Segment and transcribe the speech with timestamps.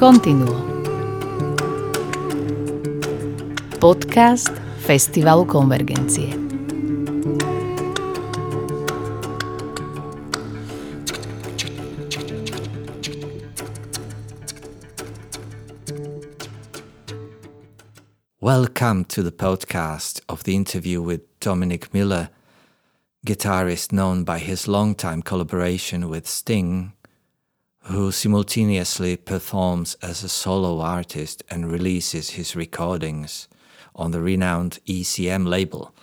[0.00, 0.56] Continuo.
[3.80, 4.48] Podcast
[4.78, 6.32] Festivalu Konvergencie.
[18.40, 22.30] Welcome to the podcast of the interview with Dominic Miller,
[23.26, 26.94] guitarist known by his long-time collaboration with Sting,
[27.84, 33.48] who simultaneously performs as a solo artist and releases his recordings
[33.94, 35.94] on the renowned ECM label.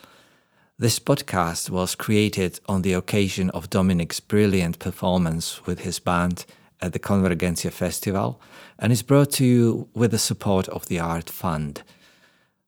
[0.79, 6.45] This podcast was created on the occasion of Dominic's brilliant performance with his band
[6.81, 8.39] at the Convergencia Festival
[8.77, 11.83] and is brought to you with the support of the Art Fund.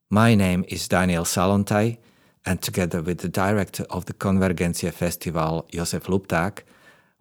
[0.09, 1.97] My name is Daniel Salontai,
[2.45, 6.63] and together with the director of the Convergencia Festival, Jozef Lupták,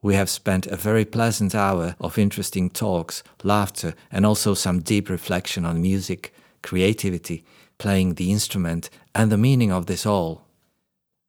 [0.00, 5.08] we have spent a very pleasant hour of interesting talks, laughter, and also some deep
[5.08, 6.32] reflection on music,
[6.62, 7.44] creativity,
[7.78, 10.44] playing the instrument, and the meaning of this all.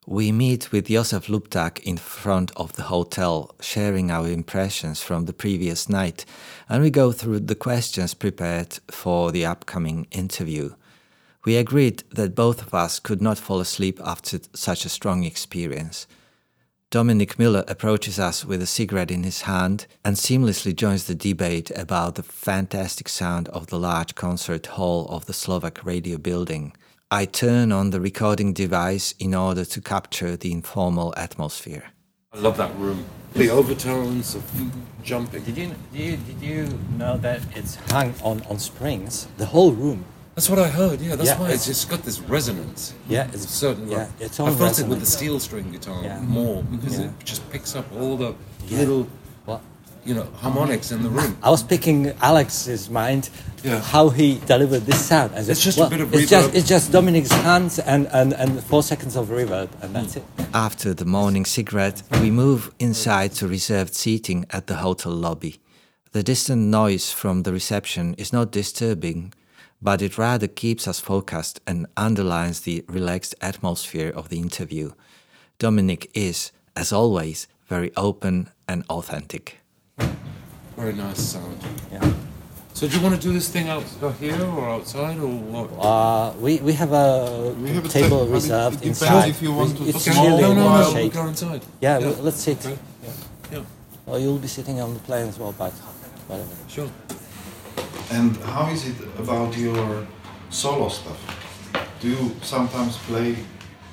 [0.05, 5.33] We meet with Jozef Lupták in front of the hotel, sharing our impressions from the
[5.33, 6.25] previous night,
[6.67, 10.73] and we go through the questions prepared for the upcoming interview.
[11.45, 16.07] We agreed that both of us could not fall asleep after such a strong experience.
[16.91, 21.69] Dominic Miller approaches us with a cigarette in his hand and seamlessly joins the debate
[21.75, 26.73] about the fantastic sound of the large concert hall of the Slovak radio building.
[27.11, 31.91] I turn on the recording device in order to capture the informal atmosphere.
[32.33, 33.05] I love that room.
[33.33, 34.43] The overtones of
[35.03, 35.43] jumping.
[35.43, 39.27] Did you, did you did you know that it's hung on, on springs?
[39.37, 40.05] The whole room.
[40.39, 41.01] That's what I heard.
[41.01, 42.93] Yeah, that's Yeah, why it's, it's- just got this resonance.
[43.09, 43.89] Yeah, it's certain.
[43.89, 46.21] yeah, like- it's I all felt it with the steel string guitar Yeah.
[46.21, 46.77] more mm-hmm.
[46.77, 47.07] because Yeah.
[47.07, 48.31] it just picks up all the
[48.69, 48.77] Yeah.
[48.79, 49.07] little,
[49.45, 49.59] Well,
[50.05, 51.35] you know, harmonics in the room.
[51.43, 53.29] I was picking Alex's mind
[53.65, 53.81] Yeah.
[53.81, 55.31] how he delivered this sound.
[55.35, 58.31] I said, It's just a bit of it's just it's just Dominic's hands and, and,
[58.31, 60.19] and four seconds of reverb and that's mm.
[60.19, 60.23] it.
[60.53, 65.59] After the morning cigarette, we move inside to reserved seating at the hotel lobby.
[66.13, 69.33] The distant noise from the reception is not disturbing,
[69.81, 74.91] but it rather keeps us focused and underlines the relaxed atmosphere of the interview.
[75.57, 79.59] Dominic is, as always, very open and authentic.
[80.77, 81.57] Very nice sound.
[81.91, 82.13] Yeah.
[82.73, 85.69] So do you want to do this thing out uh, here or outside or what?
[85.85, 89.29] Uh, we, we have a We have a table ta- I mean, reserved it inside.
[89.29, 90.15] if you want to it's Okay.
[90.15, 90.93] chilly no, no, no.
[90.93, 91.61] We'll go inside.
[91.81, 92.07] Yeah, Yeah.
[92.11, 92.65] well, let's sit.
[92.65, 92.77] Okay.
[93.51, 93.63] Yeah,
[94.05, 95.73] Well, you'll be sitting on the plane as well, but
[96.29, 96.49] whatever.
[96.69, 96.89] sure.
[98.11, 100.07] And how is it about your
[100.49, 101.17] solo stuff?
[102.01, 103.35] Do you sometimes play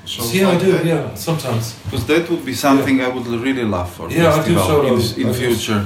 [0.05, 0.73] shows Yeah, I do.
[0.73, 0.85] that?
[0.85, 1.75] Yeah, sometimes.
[1.85, 5.17] Because that would be something I would really love for Yeah, I do festival solos.
[5.19, 5.85] in, in future.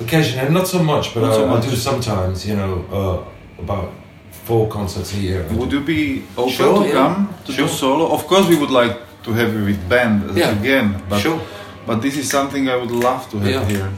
[0.00, 2.46] Occasionally, not so much, but Not I, so I do sometimes.
[2.46, 3.92] You know, uh, about
[4.44, 5.46] four concerts a year.
[5.52, 6.92] Would you be open Sure, to yeah.
[6.94, 7.66] come to Sure.
[7.66, 8.06] do solo?
[8.12, 10.50] Of course, we would like to have you with band Yeah.
[10.60, 11.40] again, but Sure.
[11.86, 13.64] but this is something I would love to have Yeah.
[13.68, 13.90] here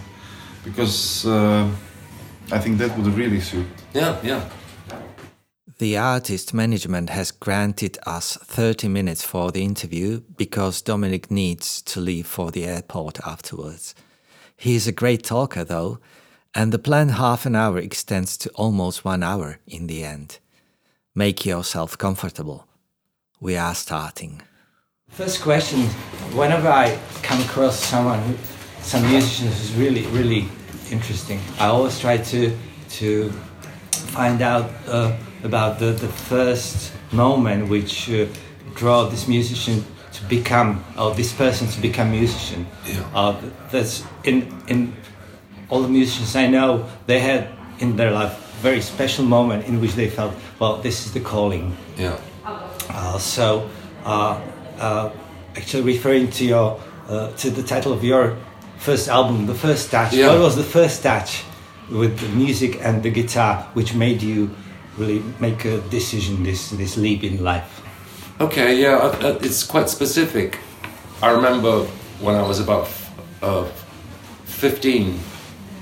[0.64, 1.64] because uh,
[2.53, 3.67] I think that would really suit.
[3.93, 4.49] Yeah, yeah.
[5.79, 12.01] The artist management has granted us 30 minutes for the interview because Dominic needs to
[12.01, 13.95] leave for the airport afterwards.
[14.57, 15.99] He is a great talker, though,
[16.55, 20.39] and the planned half an hour extends to almost one hour in the end.
[21.15, 22.67] Make yourself comfortable.
[23.39, 24.41] We are starting.
[25.11, 25.83] First question:
[26.33, 28.34] Whenever I come across someone, who,
[28.81, 30.49] some musician who's really, really
[30.91, 32.56] interesting, I always try to
[32.98, 33.30] to
[34.12, 38.26] find out uh, about the, the first moment which uh,
[38.74, 42.66] draw this musician to become, or this person to become musician.
[42.86, 43.08] Yeah.
[43.14, 43.36] Uh,
[43.70, 44.92] that's in in
[45.69, 47.48] all the musicians I know, they had
[47.78, 51.76] in their life very special moment in which they felt, well, this is the calling.
[51.98, 52.18] Yeah.
[52.88, 53.68] Uh, so,
[54.04, 54.41] uh,
[54.78, 55.10] uh,
[55.56, 58.36] actually, referring to your uh, to the title of your
[58.78, 60.13] first album, the first touch.
[60.13, 60.28] Yeah.
[60.28, 61.43] What was the first touch
[61.91, 64.51] with the music and the guitar, which made you
[64.97, 67.83] really make a decision, this this leap in life?
[68.41, 70.59] Okay, yeah, it's quite specific.
[71.23, 71.84] I remember
[72.21, 72.89] when I was about
[73.43, 73.65] uh,
[74.45, 75.19] 15,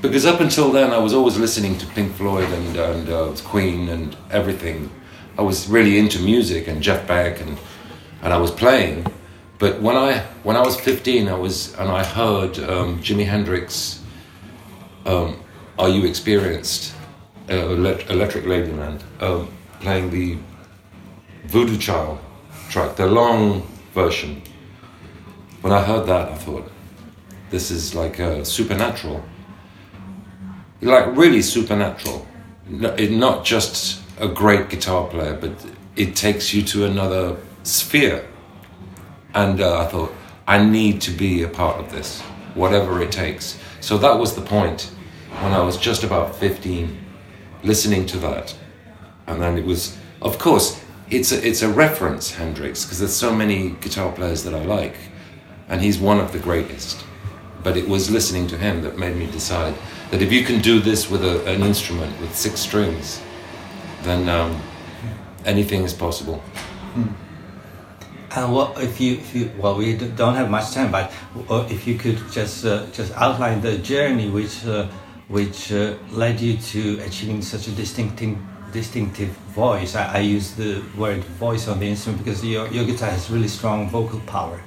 [0.02, 3.88] because up until then I was always listening to Pink Floyd and, and uh, Queen
[3.88, 4.90] and everything.
[5.36, 7.58] I was really into music and Jeff Beck and,
[8.22, 9.06] and I was playing.
[9.58, 14.00] But when I when I was 15, I was and I heard um, Jimi Hendrix.
[15.06, 15.36] Um,
[15.78, 16.94] Are you experienced?
[17.50, 19.48] Uh, Elect- Electric Ladyland um,
[19.80, 20.38] playing the
[21.46, 22.18] Voodoo Child
[22.70, 23.62] track, the long
[23.92, 24.40] version.
[25.60, 26.70] When I heard that, I thought,
[27.50, 29.22] this is like uh, supernatural.
[30.80, 32.26] like really supernatural.
[32.98, 35.52] It- Not just a great guitar player, but
[35.96, 38.24] it takes you to another sphere.
[39.34, 40.12] And uh, I thought,
[40.46, 42.20] I need to be a part of this,
[42.54, 43.58] whatever it takes.
[43.80, 44.90] So that was the point
[45.40, 46.96] when I was just about 15,
[47.62, 48.56] listening to that.
[49.26, 53.34] And then it was, of course, it's a, it's a reference, Hendrix, because there's so
[53.34, 54.96] many guitar players that I like,
[55.68, 57.04] and he's one of the greatest.
[57.62, 59.74] But it was listening to him that made me decide
[60.10, 63.20] that if you can do this with a, an instrument with six strings,
[64.02, 64.60] then um,
[65.44, 66.42] anything is possible.
[68.36, 71.12] And what if you, if you well, we don't have much time, but
[71.48, 74.88] uh, if you could just uh, just outline the journey which uh,
[75.28, 78.36] which uh, led you to achieving such a distinctive
[78.72, 79.94] distinctive voice.
[79.94, 83.46] I, I use the word voice on the instrument because your, your guitar has really
[83.48, 84.60] strong vocal power.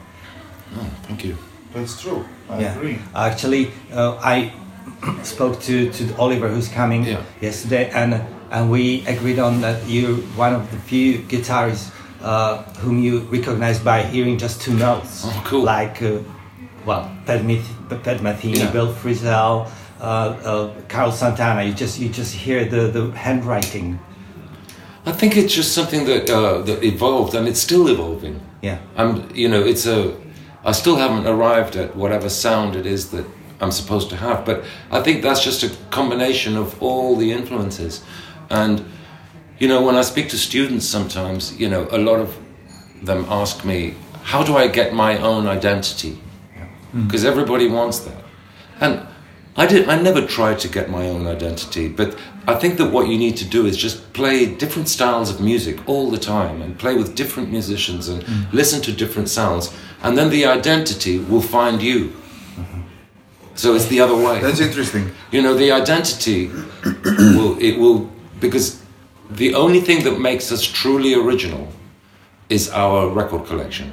[0.75, 1.37] Oh, thank you.
[1.73, 2.25] That's true.
[2.49, 2.75] I yeah.
[2.77, 2.99] agree.
[3.13, 4.53] Actually, uh, I
[5.23, 7.21] spoke to, to Oliver, who's coming Yeah.
[7.41, 11.91] yesterday, and and we agreed on that you're one of the few guitarists
[12.21, 15.23] uh, whom you recognize by hearing just two notes.
[15.25, 15.63] Oh, cool.
[15.63, 16.19] Like, uh,
[16.85, 18.71] well, Pat, Meth- Pat Metheny, Yeah.
[18.71, 19.69] Bill Frisell,
[19.99, 21.63] uh, uh, Carl Santana.
[21.63, 23.99] You just you just hear the, the handwriting.
[25.05, 28.39] I think it's just something that uh, that evolved, and it's still evolving.
[28.61, 28.79] Yeah.
[28.95, 30.15] I'm, you know, it's a.
[30.65, 33.25] I still haven't arrived at whatever sound it is that
[33.61, 38.03] I'm supposed to have, but I think that's just a combination of all the influences,
[38.49, 38.83] and
[39.59, 42.37] you know, when I speak to students, sometimes you know, a lot of
[43.01, 46.19] them ask me, "How do I get my own identity?"
[46.91, 47.05] Hmm.
[47.05, 48.23] Because everybody wants that,
[48.79, 49.07] and
[49.55, 49.89] I did.
[49.89, 52.15] I never tried to get my own identity, but
[52.47, 55.77] I think that what you need to do is just play different styles of music
[55.87, 58.55] all the time, and play with different musicians, and hmm.
[58.55, 59.73] listen to different sounds,
[60.03, 61.99] and then the identity will find you.
[62.05, 62.81] Mm-hmm.
[63.55, 64.39] So it's the other way.
[64.39, 65.11] That's interesting.
[65.31, 66.51] You know, the identity
[67.35, 68.09] will it will
[68.39, 68.81] because
[69.29, 71.67] the only thing that makes us truly original
[72.49, 73.91] is our record collection.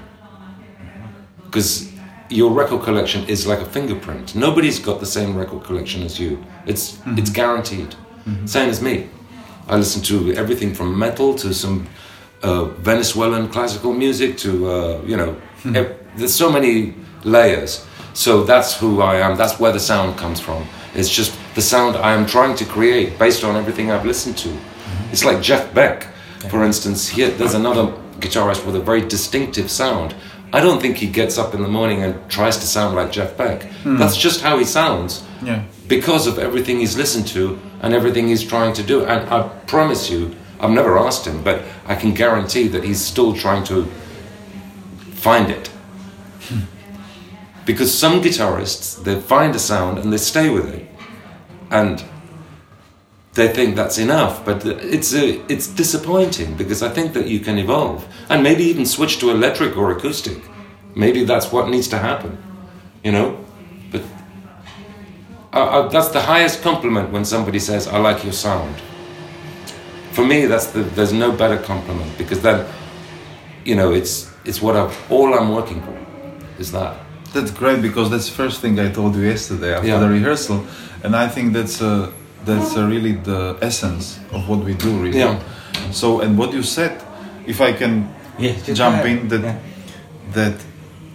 [1.44, 1.90] Because
[2.30, 4.34] your record collection is like a fingerprint.
[4.34, 6.44] Nobody's got the same record collection as you.
[6.66, 7.94] It's it's guaranteed.
[8.46, 9.08] Same as me.
[9.68, 11.86] I listen to everything from metal to some
[12.42, 15.36] uh, Venezuelan classical music to uh, you know.
[15.74, 16.94] ev- there's so many
[17.24, 17.84] layers.
[18.14, 19.36] So that's who I am.
[19.36, 20.64] That's where the sound comes from.
[20.94, 24.48] It's just the sound I am trying to create based on everything I've listened to.
[25.14, 26.08] It's like Jeff Beck,
[26.50, 27.08] for instance.
[27.08, 27.84] Here, there's another
[28.18, 30.12] guitarist with a very distinctive sound.
[30.52, 33.36] I don't think he gets up in the morning and tries to sound like Jeff
[33.36, 33.62] Beck.
[33.84, 33.96] Hmm.
[33.96, 35.62] That's just how he sounds Yeah.
[35.86, 39.04] because of everything he's listened to and everything he's trying to do.
[39.04, 43.34] And I promise you, I've never asked him, but I can guarantee that he's still
[43.34, 43.86] trying to
[45.12, 45.68] find it.
[46.48, 46.64] Hmm.
[47.64, 50.88] Because some guitarists, they find a sound and they stay with it.
[51.70, 52.02] And
[53.34, 57.58] they think that's enough, but it's a, it's disappointing because I think that you can
[57.58, 60.38] evolve and maybe even switch to electric or acoustic.
[60.94, 62.38] Maybe that's what needs to happen,
[63.02, 63.36] you know.
[63.90, 64.02] But
[65.52, 68.76] I, I, that's the highest compliment when somebody says, "I like your sound."
[70.12, 72.64] For me, that's the there's no better compliment because then,
[73.64, 75.96] you know, it's it's what I all I'm working for,
[76.60, 76.94] is that.
[77.32, 79.98] That's great because that's the first thing I told you yesterday after Yeah.
[79.98, 80.64] the rehearsal,
[81.02, 82.12] and I think that's uh,
[82.44, 84.90] that's uh, really the essence of what we do.
[85.02, 85.18] Really.
[85.18, 85.38] Yeah.
[85.92, 87.02] So, and what you said,
[87.46, 88.08] if I can
[88.74, 89.56] jump in, that Yeah.
[90.32, 90.54] that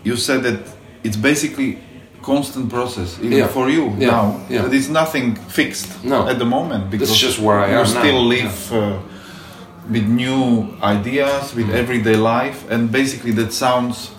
[0.03, 0.59] you said that
[1.03, 1.77] it's basically
[2.21, 3.47] constant process even Yeah.
[3.47, 4.11] for you Yeah.
[4.11, 4.35] now.
[4.49, 4.61] Yeah.
[4.63, 6.27] That it's nothing fixed No.
[6.27, 8.29] at the moment because just where I you am still now.
[8.35, 8.71] live.
[8.73, 8.97] Uh,
[9.91, 14.11] with new ideas, with everyday life, and basically that sounds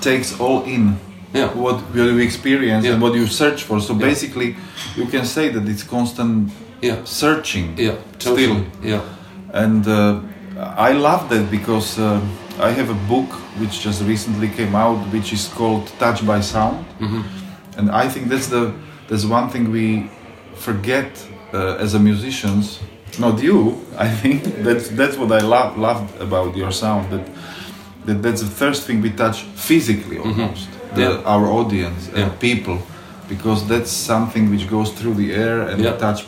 [0.00, 0.96] takes all in
[1.34, 1.48] Yeah.
[1.54, 2.94] what you experience Yeah.
[2.94, 3.80] and what you search for.
[3.80, 4.06] So Yeah.
[4.08, 4.56] basically,
[4.96, 6.50] you can say that it's constant
[6.82, 6.96] Yeah.
[7.04, 7.74] searching.
[7.78, 7.94] Yeah.
[8.18, 8.44] Totally.
[8.44, 9.00] Still, Yeah.
[9.52, 10.18] and uh,
[10.88, 12.20] I love that because uh,
[12.60, 16.84] I have a book which just recently came out, which is called Touch by Sound,
[17.00, 17.22] Mhm.
[17.78, 18.72] and I think that's the
[19.08, 20.08] that's one thing we
[20.54, 21.06] forget
[21.54, 22.80] uh, as a musicians.
[23.18, 27.10] Not you, I think that's that's what I love loved about your sound.
[27.10, 27.26] That
[28.06, 31.00] that that's the first thing we touch physically almost the.
[31.02, 31.32] Yeah.
[31.34, 32.40] our audience and Yeah.
[32.40, 32.78] people,
[33.28, 35.92] because that's something which goes through the air and Yeah.
[35.92, 36.20] we touch.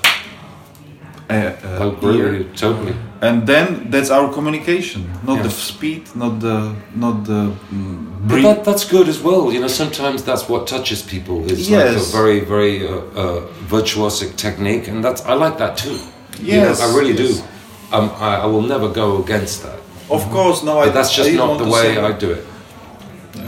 [1.30, 2.44] Uh, uh, agree ear.
[2.56, 2.94] totally.
[3.22, 5.44] and then that's our communication not Yeah.
[5.44, 6.56] the speed not the
[6.94, 7.40] not the
[7.72, 9.42] mm, But that, that's good as well.
[9.52, 11.36] You know, sometimes that's what touches people.
[11.50, 13.40] It's like a very, very uh, uh,
[13.74, 15.96] virtuosic technique, and that's I like that too.
[16.38, 17.38] You know, Yes, I really yes.
[17.40, 17.96] do.
[17.96, 19.78] Um, I, I will never go against that.
[20.16, 22.44] of course no I, that's just I not the way I do it.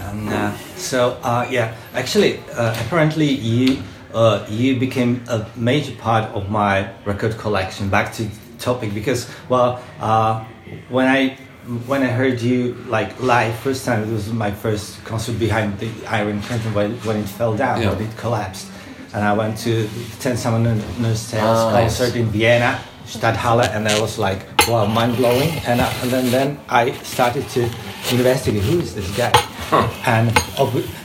[0.09, 0.50] And, uh,
[0.84, 6.88] so uh, yeah, actually, uh, apparently you uh, you became a major part of my
[7.04, 7.88] record collection.
[7.88, 10.44] Back to topic because well, uh,
[10.88, 11.36] when I
[11.86, 15.90] when I heard you like live first time, it was my first concert behind the
[16.06, 17.92] Iron Curtain when, when it fell down, Yeah.
[17.92, 18.68] when it collapsed.
[19.14, 19.88] And I went to
[20.20, 25.50] Ten Summoner's Tales Ah, concert in Vienna, Stadthalle, and I was like, wow, mind blowing.
[25.66, 27.62] And, I, and then, then I started to
[28.10, 29.32] investigate who is this guy.
[30.06, 30.33] And,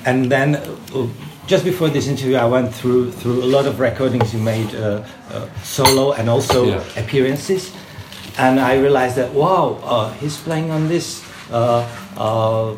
[0.06, 1.08] and then uh,
[1.48, 5.04] just before this interview, I went through, through a lot of recordings you made uh,
[5.32, 6.84] uh, solo and also Yeah.
[6.98, 7.72] appearances
[8.40, 11.86] and I realized that wow, uh, he's playing on this, uh,
[12.18, 12.74] uh,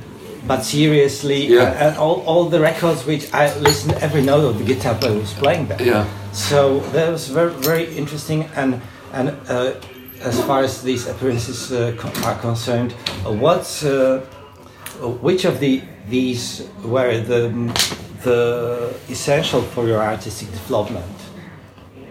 [0.48, 1.88] but seriously, Yeah.
[1.88, 5.34] and all, all the records which I listened every note of the guitar player was
[5.34, 5.82] playing there.
[5.82, 6.06] Yeah.
[6.34, 8.82] So that was very very interesting, and
[9.14, 9.74] and uh,
[10.24, 11.94] as far as these appearances uh,
[12.26, 12.94] are concerned,
[13.26, 14.22] uh, what's uh,
[15.01, 17.50] which of the these were the
[18.24, 21.05] the essential for your artistic development?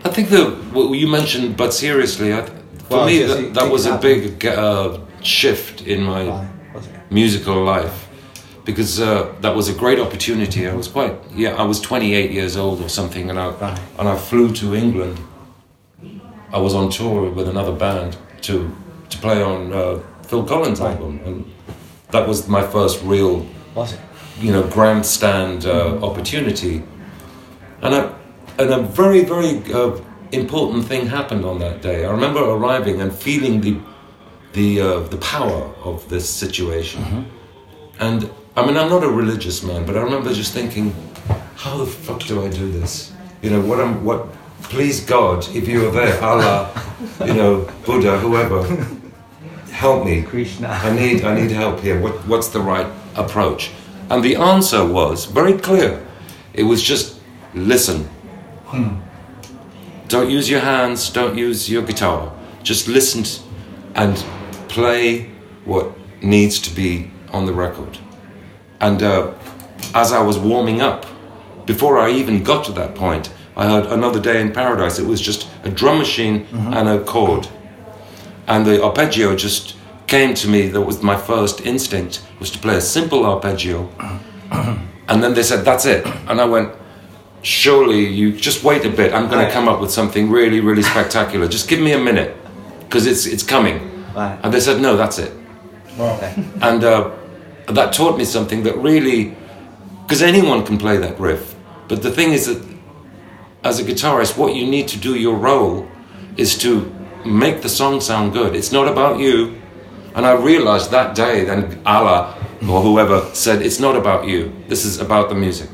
[0.04, 2.42] I think that what you mentioned, but seriously, I,
[2.88, 6.87] for Well, me just that, that was a big uh, shift in my Why was
[6.87, 6.92] it?
[7.11, 8.09] musical life
[8.64, 10.66] because uh, that was a great opportunity.
[10.68, 13.80] I was quite yeah, I was 28 years old or something, and I Right.
[13.99, 15.18] and I flew to England.
[16.52, 18.70] I was on tour with another band to
[19.11, 20.92] to play on uh, Phil Collins' Right.
[20.97, 21.44] album, and
[22.12, 23.47] that was my first real
[24.40, 26.83] you know grandstand uh, opportunity.
[27.83, 28.14] And a
[28.59, 29.99] and a very very uh,
[30.33, 32.05] important thing happened on that day.
[32.05, 33.76] I remember arriving and feeling the
[34.52, 37.26] the uh, the power of this situation.
[37.99, 40.93] And i mean i'm not a religious man but i remember just thinking
[41.55, 43.12] how the fuck do i do this?
[43.43, 44.26] You know what i'm what
[44.62, 46.71] please god if you are there allah
[47.25, 48.61] you know buddha whoever
[49.81, 50.69] help me Krishna.
[50.69, 51.99] I need I need help here.
[51.99, 53.71] What what's the right approach?
[54.11, 55.91] And the answer was very clear.
[56.53, 57.21] It was just
[57.55, 58.09] listen.
[60.09, 62.33] Don't use your hands, don't use your guitar.
[62.63, 63.25] Just listen
[63.95, 64.17] and
[64.69, 65.31] play
[65.65, 65.87] what
[66.21, 67.99] needs to be on the record.
[68.81, 69.33] And uh,
[69.95, 71.07] as I was warming up,
[71.65, 74.99] before I even got to that point, I heard Another Day in Paradise.
[74.99, 77.49] It was just a drum machine and a chord
[78.50, 79.76] and the arpeggio just
[80.09, 83.88] came to me that was my first instinct was to play a simple arpeggio.
[85.09, 86.04] And then they said that's it.
[86.28, 86.75] And i went
[87.42, 89.14] surely you just wait a bit.
[89.14, 91.49] I'm going to come up with something really really spectacular.
[91.49, 92.37] Just give me a minute
[92.80, 93.76] because it's it's coming.
[94.14, 94.38] Right.
[94.42, 95.33] and they said no that's it.
[96.61, 97.11] And uh,
[97.69, 99.37] that taught me something that really
[100.02, 101.54] because anyone can play that riff.
[101.88, 102.61] But the thing is that
[103.62, 105.87] as a guitarist what you need to do your role
[106.37, 108.55] is to make the song sound good.
[108.55, 109.61] It's not about you.
[110.15, 112.37] And i realized that day then allah
[112.69, 114.53] or whoever said it's not about you.
[114.69, 115.71] This is about the music.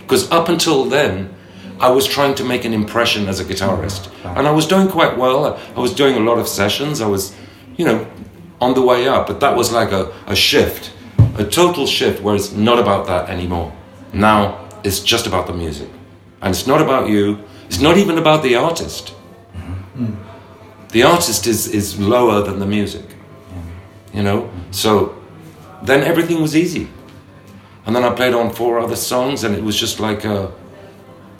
[0.00, 1.34] Because up until then
[1.80, 4.10] i was trying to make an impression as a guitarist.
[4.36, 5.58] And i was doing quite well.
[5.76, 7.00] I was doing a lot of sessions.
[7.00, 7.34] I was
[7.76, 8.06] you know
[8.60, 9.26] on the way up.
[9.26, 10.92] But that was like a, a shift
[11.38, 13.72] a total shift where it's not about that anymore.
[14.12, 15.88] Now it's just about the music.
[16.42, 17.38] And it's not about you.
[17.66, 19.14] It's not even about the artist
[19.54, 20.04] mm-hmm.
[20.04, 20.21] mm.
[20.92, 23.04] The artist is, is lower than the music
[24.14, 25.14] you know so
[25.82, 26.88] then everything was easy
[27.84, 30.48] and then I played on four other songs, and it was just like uh,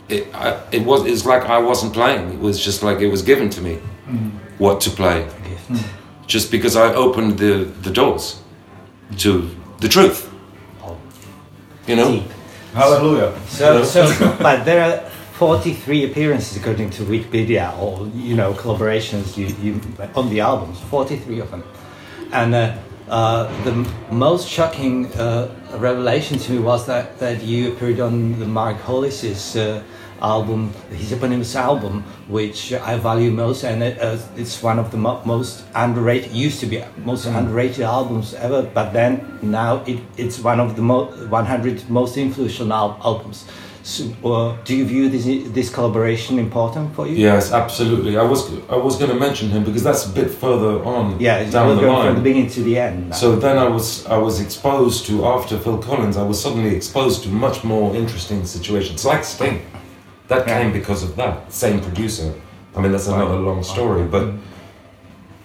[0.09, 0.27] it.
[0.33, 1.05] I, it was.
[1.05, 2.33] It's like I wasn't playing.
[2.33, 3.79] It was just like it was given to me
[4.57, 5.27] what to play,
[6.27, 8.41] just because I opened the the doors
[9.19, 10.29] to the truth.
[11.87, 12.11] You know.
[12.11, 12.31] Deep.
[12.73, 13.37] Hallelujah.
[13.47, 19.47] So, so, but there are 43 appearances according to Wikipedia, or you know, collaborations you,
[19.61, 19.81] you
[20.15, 20.79] on the albums.
[20.81, 21.63] 43 of them,
[22.31, 22.77] and uh,
[23.09, 28.37] uh, the m- most shocking uh, revelation to me was that that you appeared on
[28.39, 29.81] the Mark Hollis's uh,
[30.21, 34.97] album, his eponymous album, which I value most, and it, uh, it's one of the
[34.97, 36.31] mo- most underrated.
[36.31, 40.83] Used to be most underrated albums ever, but then now it, it's one of the
[40.83, 43.45] mo- 100 most influential al- albums.
[43.85, 47.15] So, uh, do you view this this collaboration important for you?
[47.15, 48.17] Yes, absolutely.
[48.17, 51.43] I was I was going to mention him because that's a bit further on Yeah,
[51.51, 52.05] down the going line.
[52.07, 53.09] from the beginning to the end.
[53.09, 53.15] now.
[53.15, 57.23] So then I was I was exposed to after Phil Collins I was suddenly exposed
[57.23, 59.59] to much more interesting situations like Sting.
[60.29, 62.33] That came because of that same producer.
[62.75, 64.25] I mean that's another long story, but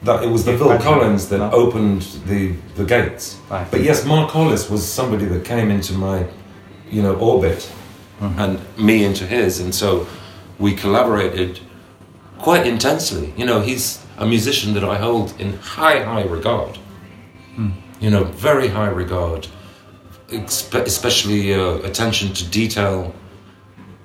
[0.04, 3.38] that it was the Phil Collins that opened the the gates.
[3.48, 6.24] But yes, Mark Hollis was somebody that came into my
[6.88, 7.72] you know orbit
[8.20, 10.06] and me into his, and so
[10.58, 11.60] we collaborated
[12.38, 13.32] quite intensely.
[13.36, 16.78] You know, he's a musician that I hold in high, high regard.
[18.00, 19.48] You know, very high regard,
[20.28, 23.12] expe- especially uh, attention to detail.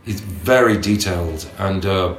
[0.03, 2.15] He's very detailed and uh,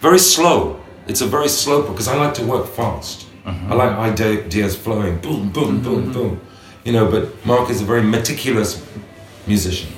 [0.00, 0.80] very slow.
[1.06, 3.26] It's a very slow because I like to work fast.
[3.46, 6.40] I like ideas flowing, boom, boom, boom, boom.
[6.84, 8.84] You know, but Mark is a very meticulous
[9.46, 9.90] musician.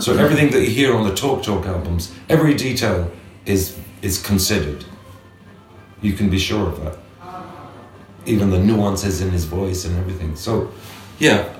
[0.00, 3.10] So everything that you hear on the Talk Talk albums, every detail
[3.44, 4.84] is is considered.
[6.00, 6.98] You can be sure of that.
[8.26, 10.36] Even the nuances in his voice and everything.
[10.36, 10.72] So,
[11.18, 11.52] yeah,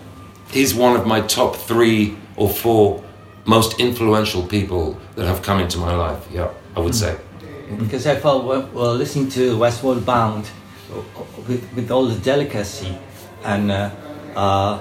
[0.50, 3.02] he's one of my top three or four
[3.44, 6.26] most influential people that have come into my life.
[6.32, 7.16] Yeah, I would say.
[7.78, 10.50] Because I felt well, listening to Westward Bound
[11.48, 12.96] with, with all the delicacy
[13.44, 13.90] and uh,
[14.36, 14.80] uh,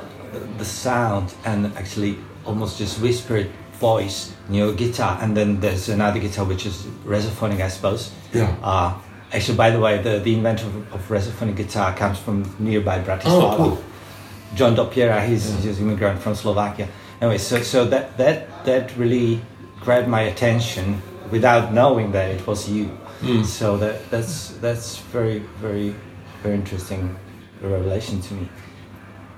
[0.58, 6.46] the sound and actually almost just whispered voice, know, guitar, and then there's another guitar
[6.46, 8.12] which is resophonic, I suppose.
[8.34, 8.56] Yeah.
[8.62, 8.94] Uh,
[9.34, 13.54] actually, by the way, the, the inventor of, of resophonic guitar comes from nearby Bratislava.
[13.54, 13.84] Oh, cool.
[14.54, 16.90] John Dopyera, he's, he's an immigrant from Slovakia.
[17.22, 19.42] Anyway, so, so that, that, that really
[19.80, 22.98] grabbed my attention without knowing that it was you.
[23.22, 23.46] Mm.
[23.46, 25.96] So that, that's, that's very, very,
[26.44, 27.16] very interesting
[27.62, 28.50] revelation to me.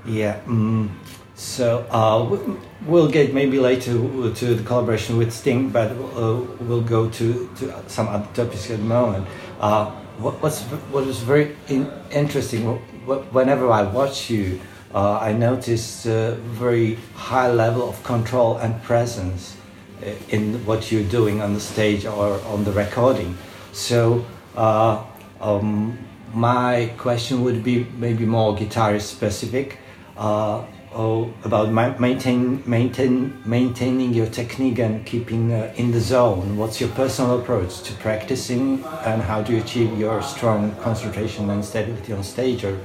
[0.05, 0.41] Yeah.
[0.45, 0.89] Mm,
[1.36, 6.82] so uh, we- we'll get maybe later to the collaboration with Sting, but uh, we'll
[6.82, 9.25] go to, to some other topics at the moment.
[9.60, 10.62] Uh, what, what's,
[10.92, 14.60] what was very in, interesting, wh- wh- whenever I watch you,
[14.94, 19.58] uh, I notice a very high level of control and presence
[20.06, 23.36] uh, in what you're doing on the stage or on the recording.
[23.72, 24.24] So
[24.56, 25.04] uh,
[25.42, 25.98] um,
[26.34, 29.80] my question would be maybe more guitarist specific
[30.16, 30.63] uh,
[30.95, 36.57] oh, about ma- maintain, maintain, maintaining your technique and keeping uh, in the zone.
[36.57, 41.63] What's your personal approach to practicing and how do you achieve your strong concentration and
[41.63, 42.79] stability on stage or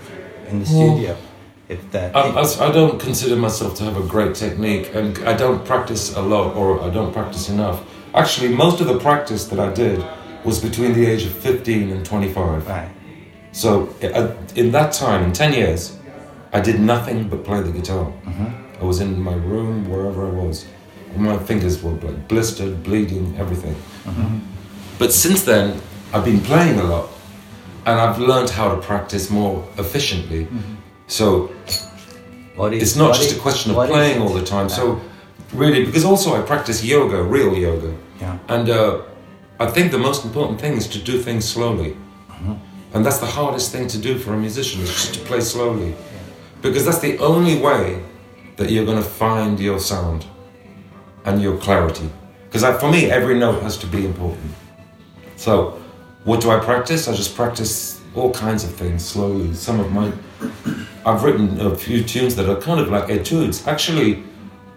[0.48, 1.16] in the studio?
[1.68, 5.36] If that, I, I, I don't consider myself to have a great technique, and I
[5.36, 7.82] don't practice a lot, or I don't practice enough.
[8.14, 10.02] Actually, most of the practice that I did
[10.44, 12.66] was between the age of 15 and 25.
[12.66, 12.90] right.
[13.52, 13.88] So,
[14.54, 15.97] in that time, in 10 years,
[16.52, 18.06] I did nothing but play the guitar.
[18.24, 18.80] Mm-hmm.
[18.82, 20.66] I was in my room, wherever I was.
[21.14, 23.74] and My fingers were like blistered, bleeding, everything.
[24.04, 24.38] Mm-hmm.
[24.98, 25.80] But since then,
[26.12, 27.08] I've been playing a lot,
[27.86, 30.44] and I've learned how to practice more efficiently.
[30.46, 30.74] Mm-hmm.
[31.06, 31.50] So
[32.56, 34.68] What is, it's not just is- a question of playing all the time.
[34.68, 35.00] So,
[35.52, 37.94] really, because also I practice yoga, real yoga.
[38.20, 38.38] Yeah.
[38.48, 39.02] And uh,
[39.60, 41.96] I think the most important thing is to do things slowly.
[42.94, 45.94] And that's the hardest thing to do for a musician, is just to play slowly.
[46.62, 48.02] Because that's the only way
[48.56, 50.26] that you're going to find your sound
[51.24, 52.10] and your clarity.
[52.50, 54.50] Because for me, every note has to be important.
[55.36, 55.80] So,
[56.24, 57.06] what do I practice?
[57.06, 59.54] I just practice all kinds of things slowly.
[59.54, 60.12] Some of my.
[61.06, 63.66] I've written a few tunes that are kind of like etudes.
[63.66, 64.24] Actually,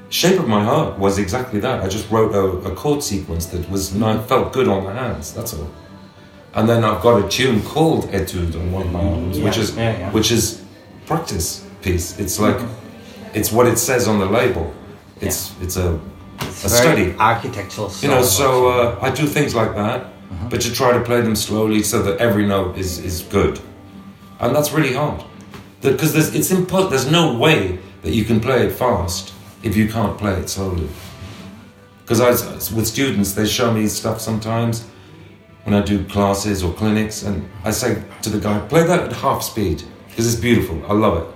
[0.09, 1.81] Shape of My Heart was exactly that.
[1.81, 5.33] I just wrote a, a chord sequence that was felt good on the hands.
[5.33, 5.69] That's all.
[6.53, 9.75] And then I've got a tune called Etude on one of my albums, which is
[9.75, 10.11] yeah, yeah.
[10.11, 10.63] which is
[11.05, 12.19] practice piece.
[12.19, 12.57] It's like
[13.33, 14.73] it's what it says on the label.
[15.21, 15.99] It's it's a
[16.39, 17.15] It's a study.
[17.19, 17.91] architectural.
[18.01, 20.47] You know, so uh, I do things like that, Uh-huh.
[20.49, 23.59] but you try to play them slowly so that every note is, is good,
[24.39, 25.23] and that's really hard.
[25.81, 29.87] Because there's it's impo- There's no way that you can play it fast if you
[29.87, 30.87] can't play it slowly.
[32.01, 32.29] Because I
[32.75, 34.83] with students, they show me stuff sometimes
[35.63, 39.13] when I do classes or clinics, and I say to the guy, "Play that at
[39.13, 40.77] half speed because it's beautiful.
[40.89, 41.27] I love it,"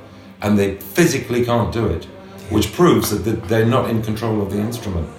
[0.46, 2.06] and they physically can't do it,
[2.50, 5.10] which proves that they're not in control of the instrument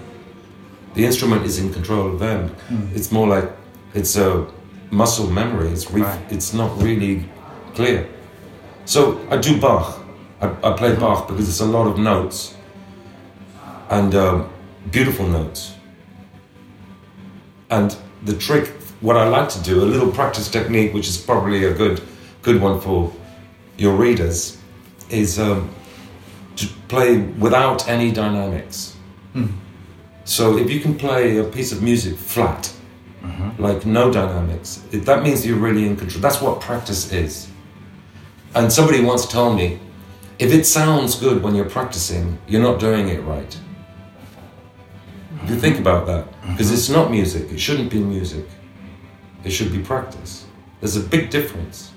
[0.96, 2.50] the instrument is in control of them.
[2.94, 3.50] It's more like
[3.92, 4.46] it's a
[4.90, 5.68] muscle memory.
[5.68, 6.32] It's re- Right.
[6.32, 7.28] it's not really
[7.74, 8.08] clear.
[8.86, 9.86] So I do Bach.
[10.40, 12.54] I, I play Bach because it's a lot of notes
[13.90, 14.48] and um,
[14.90, 15.74] beautiful notes.
[17.68, 18.68] And the trick,
[19.02, 22.00] what I like to do, a little practice technique, which is probably a good
[22.42, 23.12] good one for
[23.76, 24.56] your readers,
[25.10, 25.70] is um,
[26.56, 28.96] to play without any dynamics.
[29.32, 29.46] Hmm.
[30.24, 32.72] So if you can play a piece of music flat,
[33.22, 33.50] uh-huh.
[33.58, 36.20] like no dynamics, it, that means you're really in control.
[36.20, 37.48] That's what practice is.
[38.54, 39.78] And somebody once told me,
[40.38, 43.58] if it sounds good when you're practicing, you're not doing it right.
[45.42, 45.60] If you uh-huh.
[45.60, 46.74] think about that, because uh-huh.
[46.74, 48.46] it's not music, it shouldn't be music.
[49.44, 50.44] It should be practice.
[50.80, 51.92] There's a big difference.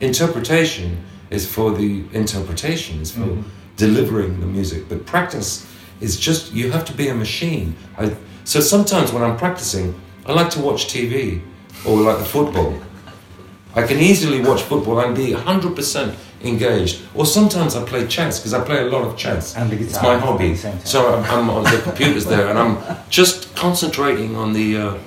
[0.00, 3.36] Interpretation is for the interpretation, is for
[3.76, 5.66] delivering the music, but practice
[6.00, 7.74] is just you have to be a machine.
[7.98, 9.94] I, so sometimes when I'm practicing,
[10.26, 11.40] I like to watch TV
[11.86, 12.78] or like the football.
[13.74, 17.02] I can easily watch football and be 100% engaged.
[17.14, 19.56] Or sometimes I play chess because I play a lot of chess.
[19.56, 19.88] And the guitar.
[19.90, 20.50] It's my hobby.
[20.50, 20.86] at the same time.
[20.86, 22.78] So I'm, I'm on the computers there, and I'm
[23.10, 24.98] just concentrating on the uh,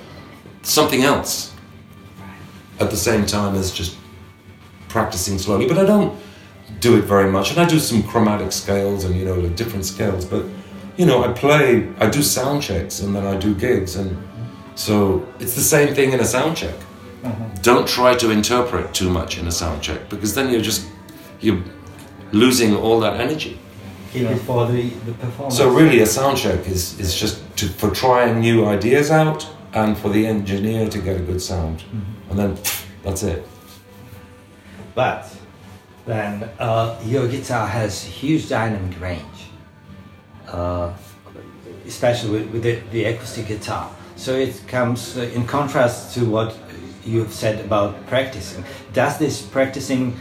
[0.63, 1.53] something else
[2.79, 3.95] at the same time as just
[4.97, 5.65] practicing slowly.
[5.67, 6.11] But I don't
[6.79, 9.85] do it very much, and I do some chromatic scales and you know the different
[9.85, 10.23] scales.
[10.33, 10.43] But
[10.99, 11.63] you know, I play,
[12.03, 14.09] I do sound checks, and then I do gigs, and
[14.75, 14.95] so
[15.41, 16.75] it's the same thing in a sound check.
[16.75, 17.61] Mm-hmm.
[17.69, 20.81] Don't try to interpret too much in a sound check because then you're just
[21.45, 21.63] you're
[22.31, 23.55] losing all that energy.
[24.47, 25.57] For the, the performance.
[25.57, 29.41] So really, a sound check is is just to, for trying new ideas out
[29.73, 32.29] and for the engineer to get a good sound, mm-hmm.
[32.29, 32.51] and then
[33.03, 33.41] that's it.
[34.97, 35.29] But
[36.07, 39.39] then uh, your guitar has huge dynamic range,
[40.47, 40.91] uh,
[41.85, 43.91] especially with, with the, the acoustic guitar.
[44.15, 46.57] So it comes uh, in contrast to what
[47.05, 48.63] you've said about practicing.
[48.93, 50.17] Does this practicing,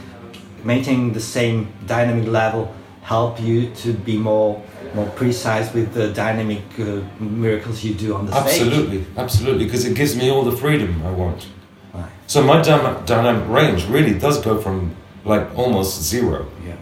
[0.63, 4.61] maintaining the same dynamic level, help you to be more
[4.93, 8.61] more precise with the dynamic uh, miracles you do on the stage?
[8.61, 11.47] Absolutely, absolutely, because it gives me all the freedom I want.
[12.27, 12.31] Right.
[12.31, 14.91] So my dyna- dynamic range really does go from
[15.25, 16.45] like almost zero.
[16.65, 16.75] Yeah.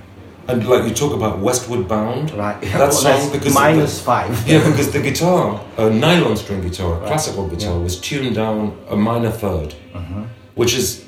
[0.47, 2.60] And like you talk about Westward Bound, Right.
[2.73, 4.47] That Well, song that's because minus the- five.
[4.51, 7.08] Yeah, because the guitar, a nylon string guitar, a Right.
[7.08, 7.84] classical guitar, Yeah.
[7.84, 10.23] was tuned down a minor 3rd Mm-hmm.
[10.55, 11.03] which is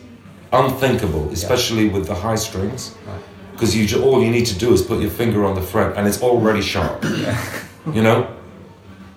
[0.51, 2.95] unthinkable, especially with the high strings.
[3.05, 3.21] Right.
[3.51, 5.97] Because you ju- all you need to do is put your finger on the fret,
[5.97, 7.03] and it's already sharp.
[7.95, 8.27] you know,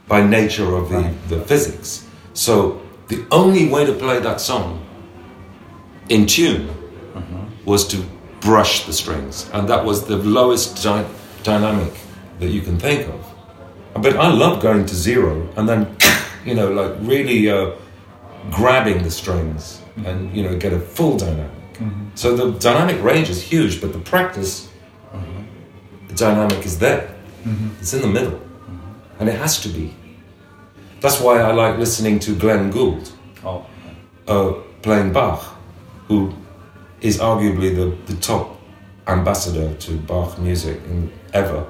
[0.08, 2.04] by nature of the, the physics.
[2.34, 4.80] So the only way to play that song
[6.10, 6.68] in tune
[7.64, 7.96] was to
[8.40, 11.06] brush the strings, and that was the lowest dy-
[11.42, 11.92] dynamic
[12.40, 13.24] that you can think of.
[14.02, 15.86] But I love going to zero and then,
[16.44, 17.72] you know, like really uh,
[18.50, 21.50] grabbing the strings and you know get a full dynamic.
[22.14, 24.68] So the dynamic range is huge, but the practice,
[26.08, 27.14] the dynamic is there.
[27.80, 28.38] It's in the middle,
[29.18, 29.94] and it has to be.
[31.00, 33.10] That's why I like listening to Glenn Gould
[33.44, 33.64] Oh.
[34.28, 35.40] uh, playing Bach,
[36.10, 36.34] who
[37.00, 38.60] is arguably the, the top
[39.06, 41.64] ambassador to Bach music in, ever.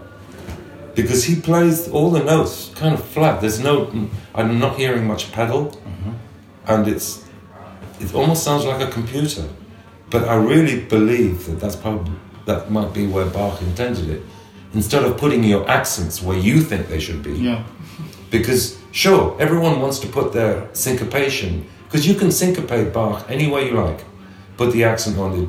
[0.95, 3.43] Because he plays all the notes kind of flat.
[3.43, 3.75] There's no,
[4.35, 6.13] I'm not hearing much pedal, mm-hmm.
[6.67, 7.23] and it's,
[8.01, 9.45] it almost sounds like a computer.
[10.09, 12.13] But I really believe that that's probably
[12.47, 14.23] that might be where Bach intended it.
[14.73, 17.63] Instead of putting your accents where you think they should be, Yeah.
[18.31, 23.69] because sure, everyone wants to put their syncopation because you can syncopate Bach any way
[23.69, 24.01] you like.
[24.61, 25.49] Put the accent on the,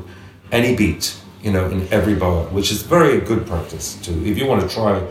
[0.52, 4.18] any beat, you know, in every bar, which is very good practice too.
[4.24, 5.06] If you want to try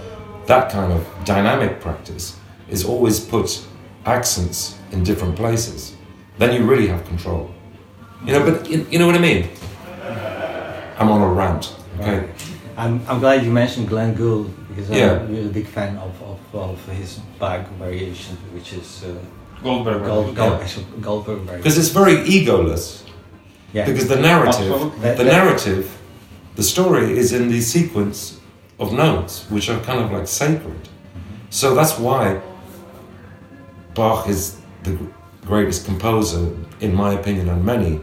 [0.48, 2.36] that kind of dynamic practice,
[2.68, 3.64] is always put
[4.08, 5.96] accents in different places.
[6.40, 7.52] Then you really have control.
[8.26, 9.50] You know, but you, you know what I mean.
[10.98, 11.76] I'm on a rant.
[12.00, 12.28] Okay.
[12.78, 15.20] I'm, I'm glad you mentioned Glenn Gould because Yeah.
[15.20, 19.14] I'm really a big fan of, of, of his Bach variation, which is uh,
[19.62, 20.04] Goldberg.
[20.06, 20.84] Gold, Gold, Yeah.
[21.02, 21.58] Goldberg variation.
[21.62, 23.04] Because it's very egoless.
[23.74, 23.86] Yeah.
[23.86, 25.00] Because the narrative.
[25.02, 25.98] The narrative,
[26.56, 28.40] the story is in the sequence
[28.80, 30.84] of notes, which are kind of like sacred.
[30.84, 31.46] Mm-hmm.
[31.50, 32.42] So that's why
[33.94, 34.98] Bach is the
[35.46, 38.02] greatest composer, in my opinion, and many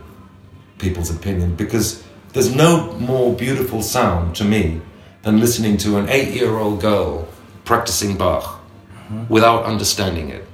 [0.78, 2.02] people's opinion, because
[2.32, 4.80] there's no more beautiful sound to me
[5.22, 7.28] than listening to an eight-year-old girl
[7.64, 9.26] practicing Bach mm-hmm.
[9.28, 10.44] without understanding it,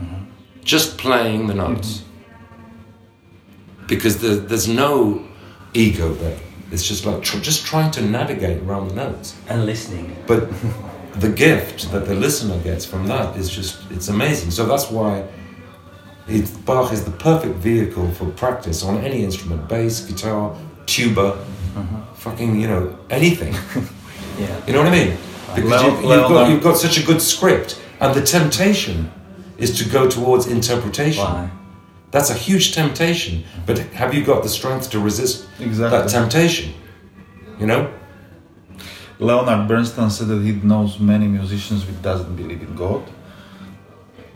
[0.00, 0.24] mm-hmm.
[0.62, 2.03] just playing the notes
[3.86, 5.24] because the, there's no
[5.74, 6.38] ego there.
[6.70, 9.36] It's just like tr- just trying to navigate around the notes.
[9.48, 10.16] and listening.
[10.26, 10.48] But
[11.20, 14.50] the gift that the listener gets from that is just it's amazing.
[14.50, 15.24] So that's why
[16.26, 21.32] it, Bach is the perfect vehicle for practice on any instrument: bass, guitar, tuba,
[21.74, 22.14] mm-hmm.
[22.14, 23.54] fucking you know anything.
[24.38, 24.66] Yeah.
[24.66, 25.16] You know what I mean?
[25.54, 29.10] Because Well- you, you've, well got, you've got such a good script, and the temptation
[29.58, 31.22] is to go towards interpretation.
[31.22, 31.50] Why?
[32.14, 33.42] That's a huge temptation.
[33.66, 35.98] But have you got the strength to resist Exactly.
[35.98, 36.72] that temptation?
[37.58, 37.92] You know?
[39.18, 43.02] Leonard Bernstein said that he knows many musicians who doesn't believe in God,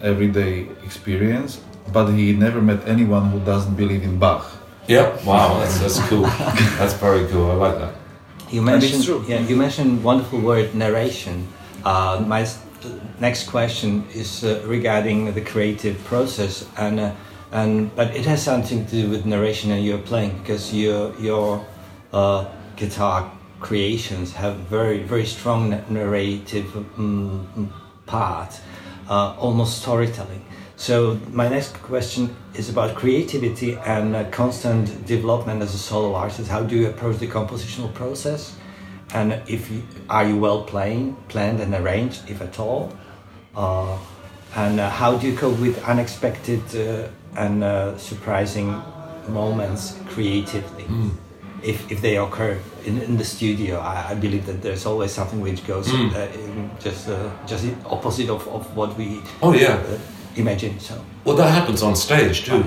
[0.02, 1.60] everyday experience,
[1.92, 4.44] but he never met anyone who doesn't believe in Bach.
[4.88, 5.14] Yeah.
[5.24, 6.22] Wow, that's, that's cool.
[6.78, 7.48] that's very cool.
[7.52, 7.94] I like that.
[8.50, 9.24] You mentioned true.
[9.28, 11.46] yeah, you mentioned wonderful word narration.
[11.84, 12.44] Uh, my
[13.20, 17.12] next question is uh, regarding the creative process, and uh,
[17.52, 21.64] and but it has something to do with narration and your playing because your your
[22.12, 23.30] uh, guitar
[23.60, 27.72] creations have very very strong narrative um,
[28.06, 28.60] part,
[29.08, 30.44] uh, almost storytelling.
[30.76, 36.48] So my next question is about creativity and uh, constant development as a solo artist.
[36.48, 38.56] How do you approach the compositional process?
[39.12, 42.92] And if you, are you well playing, planned and arranged, if at all?
[43.56, 43.98] Uh,
[44.54, 48.82] and uh, how do you cope with unexpected uh, and uh, surprising
[49.28, 50.84] moments creatively?
[51.62, 55.40] If, if they occur in, in the studio, I, I believe that there's always something
[55.40, 56.14] which goes Mm.
[56.14, 59.74] uh, in just uh, just opposite of, of what we Oh yeah.
[59.74, 59.98] uh,
[60.36, 60.78] imagine.
[60.78, 62.62] So Well, that happens on stage too.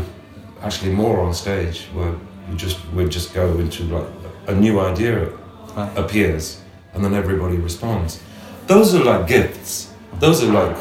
[0.62, 2.14] Actually, more on stage where
[2.50, 4.08] you just we just go into like
[4.48, 5.30] a new idea
[5.78, 5.98] Right.
[5.98, 6.60] appears,
[6.94, 8.20] and then everybody responds.
[8.68, 9.88] Those are like gifts.
[10.20, 10.78] Those are like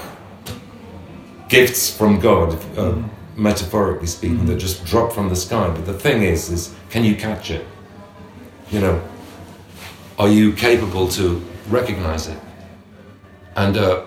[1.49, 2.93] gifts from God, uh,
[3.41, 5.69] metaphorically speaking, that just drop from the sky.
[5.69, 7.67] But the thing is, is can you catch it?
[8.71, 9.03] You know,
[10.19, 12.39] are you capable to recognize it?
[13.57, 14.05] And uh,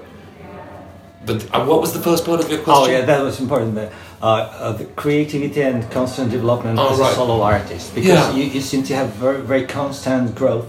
[1.26, 2.93] but uh, what was the first part of your question?
[2.93, 3.76] Oh yeah, that was important.
[3.76, 3.91] The,
[4.22, 7.12] uh, uh, the creativity and constant development Oh, as right.
[7.12, 8.36] a solo artist, because Yeah.
[8.36, 10.67] you, you seem to have very very constant growth,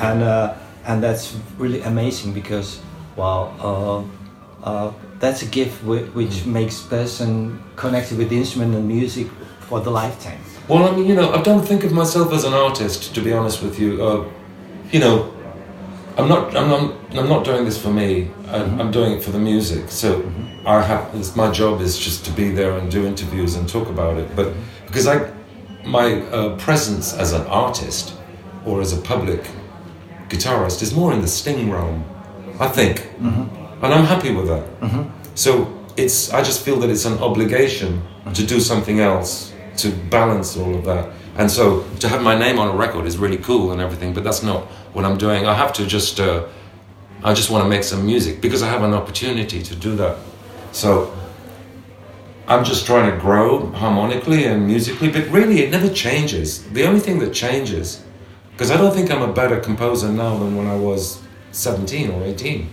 [0.00, 0.54] and uh,
[0.86, 2.80] and that's really amazing because
[3.16, 4.92] well, uh, uh,
[5.24, 6.52] that's a gift which Mm.
[6.58, 7.28] makes person
[7.82, 9.26] connected with the instrument and music
[9.68, 10.40] for the lifetime.
[10.68, 13.32] Well, I mean, you know, I don't think of myself as an artist, to be
[13.38, 13.90] honest with you.
[14.06, 14.24] Uh,
[14.94, 15.16] you know,
[16.18, 16.84] I'm not, I'm not,
[17.18, 18.08] I'm not doing this for me.
[18.56, 19.84] I'm, I'm doing it for the music.
[20.02, 20.08] So,
[20.66, 23.88] I have it's, my job is just to be there and do interviews and talk
[23.96, 24.26] about it.
[24.38, 24.48] But
[24.86, 25.16] because I,
[25.98, 26.06] my
[26.38, 28.14] uh, presence as an artist
[28.66, 29.42] or as a public
[30.30, 32.04] guitarist is more in the sting realm,
[32.66, 32.96] I think,
[33.84, 34.64] and I'm happy with that.
[35.34, 35.50] So
[35.96, 38.02] it's I just feel that it's an obligation
[38.34, 41.10] to do something else to balance all of that.
[41.36, 44.22] And so to have my name on a record is really cool and everything, but
[44.24, 44.62] that's not
[44.94, 45.46] what I'm doing.
[45.46, 46.46] I have to just uh,
[47.24, 50.16] I just want to make some music because I have an opportunity to do that.
[50.72, 51.12] So
[52.46, 56.62] I'm just trying to grow harmonically and musically, but really it never changes.
[56.72, 58.04] The only thing that changes,
[58.52, 62.22] because I don't think I'm a better composer now than when I was 17 or
[62.24, 62.68] 18.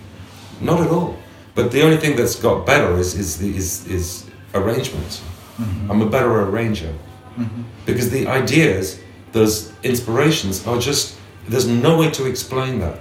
[0.61, 1.17] Not at all.
[1.55, 5.21] But the only thing that's got better is is the, is, is arrangements.
[5.57, 5.91] Mm-hmm.
[5.91, 6.93] I'm a better arranger
[7.37, 7.63] mm-hmm.
[7.85, 8.99] because the ideas,
[9.31, 12.99] those inspirations are just there's no way to explain that.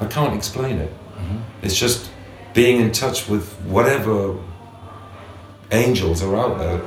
[0.00, 0.90] I can't explain it.
[0.90, 1.38] Mm-hmm.
[1.62, 2.10] It's just
[2.54, 4.38] being in touch with whatever
[5.72, 6.80] angels are out there.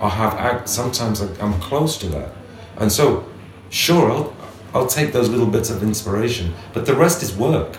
[0.00, 0.68] I have act.
[0.68, 2.32] Sometimes I'm close to that,
[2.76, 3.24] and so
[3.70, 4.36] sure I'll
[4.74, 7.78] I'll take those little bits of inspiration, but the rest is work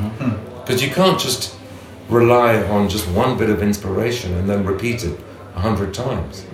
[0.00, 0.60] Mm-hmm.
[0.60, 1.56] because you can't just
[2.08, 5.18] rely on just one bit of inspiration and then repeat it
[5.54, 6.46] a hundred times.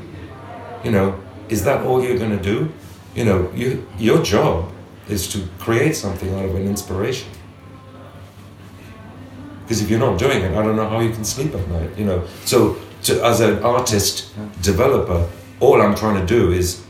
[0.85, 2.73] You know, is that all you're going to do?
[3.15, 4.71] You know, you, your job
[5.09, 7.29] is to create something out of an inspiration.
[9.63, 11.91] Because if you're not doing it, I don't know how you can sleep at night.
[11.99, 14.33] You know, so to, as an artist
[14.63, 15.29] developer,
[15.61, 16.85] all I'm trying to do is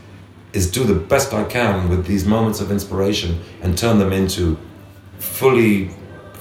[0.52, 4.58] is do the best I can with these moments of inspiration and turn them into
[5.18, 5.90] fully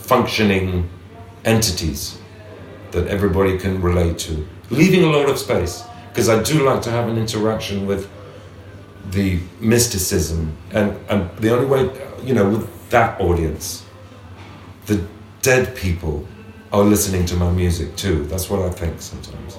[0.06, 0.90] functioning
[1.44, 2.20] entities
[2.92, 5.84] that everybody can relate to, leaving a lot of space.
[6.10, 8.10] Because I do like to have an interaction with
[9.12, 11.82] the mysticism, and, and the only way,
[12.24, 13.86] you know, with that audience,
[14.86, 15.06] the
[15.42, 16.28] dead people
[16.72, 18.26] are listening to my music too.
[18.26, 19.58] That's what I think sometimes.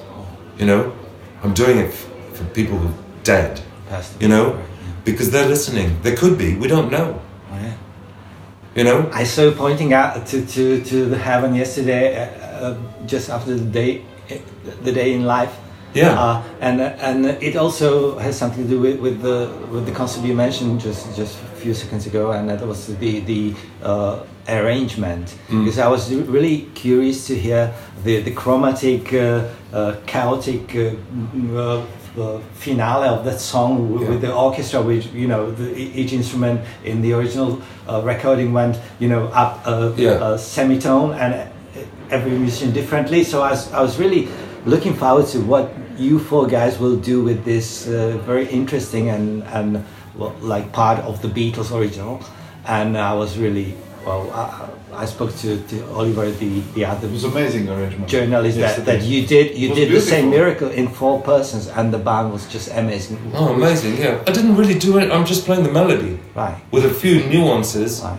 [0.59, 0.97] You know,
[1.43, 3.61] I'm doing it for people who are dead,
[4.21, 4.61] you know,
[5.05, 6.01] because they're listening.
[6.03, 7.21] They could be, we don't know.
[8.77, 9.11] You know?
[9.13, 13.65] I saw pointing out to, to, to the heaven yesterday, uh, uh, just after the
[13.65, 14.05] day,
[14.83, 15.57] the day in life.
[15.95, 16.21] Yeah.
[16.21, 20.27] Uh, and and it also has something to do with, with the with the concept
[20.27, 25.35] you mentioned just just a few seconds ago, and that was the the uh, arrangement.
[25.49, 25.65] Mm.
[25.65, 27.73] Because I was really curious to hear
[28.05, 30.77] the the chromatic, uh, uh, chaotic.
[32.19, 34.09] Uh, finale of that song with, Yeah.
[34.11, 38.79] with the orchestra, which you know, the, each instrument in the original uh, recording went,
[38.99, 40.33] you know, up a, Yeah.
[40.33, 41.35] a semitone, and
[42.11, 43.23] every musician differently.
[43.23, 44.29] So I was, I was really
[44.65, 49.43] looking forward to what you four guys will do with this uh, very interesting and
[49.53, 49.85] and
[50.17, 52.21] well, like part of the Beatles original.
[52.67, 53.75] And I was really
[54.07, 54.31] well.
[54.33, 58.09] I, I spoke to, to Oliver, the the other It was amazing arrangement.
[58.09, 61.69] journalist, that, that you did you It was did the same miracle in four persons,
[61.77, 63.19] and the band was just amazing.
[63.35, 64.29] Oh, amazing, yeah.
[64.29, 66.57] I didn't really do it, I'm just playing the melody Right.
[66.75, 68.01] with a few nuances.
[68.03, 68.19] Right.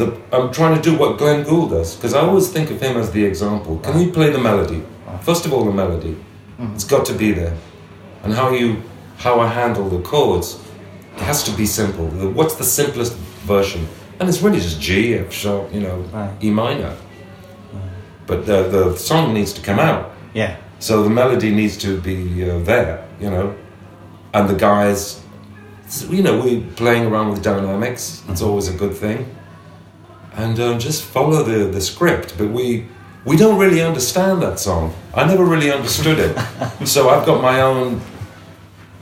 [0.00, 2.94] The, I'm trying to do what Glenn Gould does because I always think of him
[3.02, 3.78] as the example.
[3.86, 4.80] Can you play the melody?
[5.22, 6.14] First of all, the melody.
[6.14, 6.74] Mm-hmm.
[6.74, 7.54] It's got to be there,
[8.22, 8.68] and how you
[9.24, 10.48] how I handle the chords.
[11.16, 12.06] It has to be simple.
[12.38, 13.14] What's the simplest
[13.48, 13.82] version?
[14.18, 16.30] And it's really just G, F sharp, you know, Right.
[16.42, 16.94] E minor.
[18.26, 20.10] But the the song needs to come out.
[20.34, 20.56] Yeah.
[20.78, 23.54] So the melody needs to be uh, there, you know,
[24.34, 25.22] and the guys,
[26.10, 28.22] you know, we're playing around with dynamics.
[28.28, 29.26] It's always a good thing,
[30.34, 32.34] and um, just follow the the script.
[32.36, 32.86] But we
[33.24, 34.92] we don't really understand that song.
[35.14, 36.34] I never really understood it,
[36.84, 38.00] so I've got my own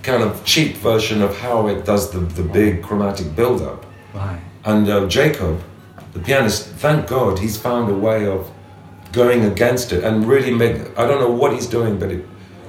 [0.03, 3.87] kind of cheap version of how it does the the big chromatic build up.
[4.15, 4.41] Right.
[4.65, 5.61] And uh, Jacob,
[6.13, 8.51] the pianist, thank God he's found a way of
[9.13, 10.77] going against it and really make.
[10.99, 12.27] I don't know what he's doing, but it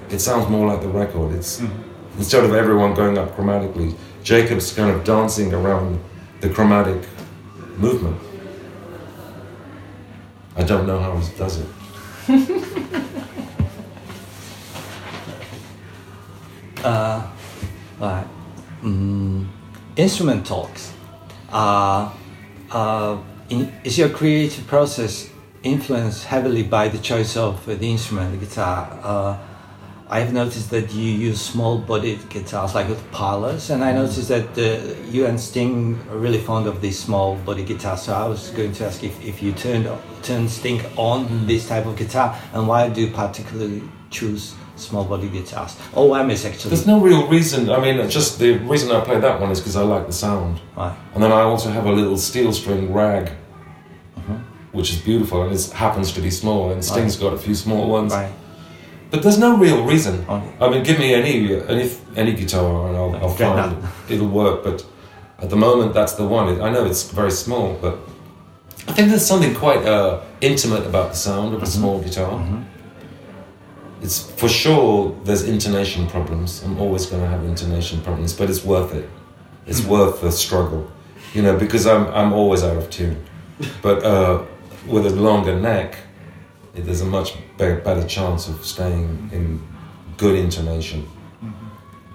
[0.10, 1.34] it sounds more like the record.
[1.34, 1.62] It's
[2.17, 5.99] instead of everyone going up chromatically, Jacob's kind of dancing around
[6.41, 7.01] the chromatic
[7.77, 8.19] movement.
[10.58, 11.67] I don't know how he does it.
[16.86, 17.27] Uh,
[17.99, 18.27] right.
[18.84, 19.47] Mm,
[19.95, 20.93] instrument talks.
[21.55, 22.11] Uh,
[22.69, 25.29] uh, in, is your creative process
[25.63, 28.99] influenced heavily by the choice of the instrument, the guitar?
[29.01, 29.37] Uh,
[30.09, 35.01] I've noticed that you use small-bodied guitars like with parlors, and I noticed that uh,
[35.09, 38.01] you and Sting are really fond of these small-bodied guitars.
[38.01, 39.87] So I was going to ask if, if you turned
[40.23, 45.77] turned Sting on this type of guitar, and why do you particularly choose small-body guitars?
[45.95, 47.69] OM is actually There's no real reason.
[47.69, 50.59] I mean, just the reason I play that one is because I like the sound.
[50.75, 50.95] right.
[51.13, 53.31] And then I also have a little steel string rag,
[54.17, 54.35] mm-hmm.
[54.71, 56.71] which is beautiful and it happens to be small.
[56.71, 58.13] And Sting's got a few small ones.
[58.13, 58.31] Right.
[59.11, 60.25] But there's no real reason.
[60.27, 60.43] Oh.
[60.59, 63.77] I mean, give me any any any guitar and I'll, I'll find
[64.09, 64.63] it'll work.
[64.63, 64.85] But
[65.39, 66.61] at the moment, that's the one.
[66.61, 67.99] I know it's very small, but
[68.88, 71.79] I think there's something quite uh, intimate about the sound of a mm-hmm.
[71.79, 72.31] small guitar.
[72.31, 72.74] Mm-hmm.
[74.05, 75.15] It's for sure.
[75.23, 76.61] There's intonation problems.
[76.63, 79.09] I'm always going to have intonation problems, but it's worth it.
[79.65, 80.91] It's worth the struggle,
[81.33, 83.17] you know, because I'm I'm always out of tune.
[83.81, 84.43] But uh,
[84.85, 85.97] with a longer neck,
[86.75, 89.59] there's a much be- better chance of staying in
[90.17, 91.07] good intonation.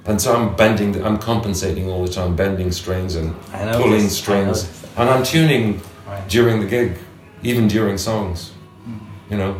[0.07, 3.35] And so I'm bending, I'm compensating all the time, bending strings and
[3.81, 4.59] pulling this, strings,
[4.97, 6.29] and I'm tuning Right.
[6.29, 6.91] during the gig,
[7.43, 8.53] even during songs.
[9.31, 9.53] You know,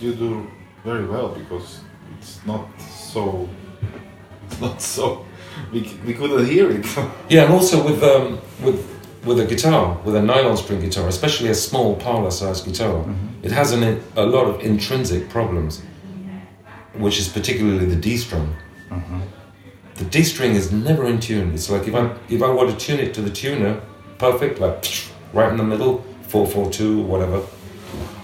[0.00, 0.46] You do
[0.84, 1.80] very well because
[2.18, 3.48] it's not so.
[4.46, 5.24] It's not so.
[5.72, 6.84] We, we couldn't hear it.
[7.30, 8.78] yeah, and also with um, with
[9.24, 13.04] with a guitar, with a nylon string guitar, especially a small parlor-sized guitar,
[13.42, 15.82] it has an, a lot of intrinsic problems,
[16.94, 18.54] which is particularly the D string.
[19.96, 21.54] The D string is never in tune.
[21.54, 23.80] It's like if I if I want to tune it to the tuner,
[24.18, 24.84] perfect, like
[25.32, 27.42] right in the middle, four four two, whatever,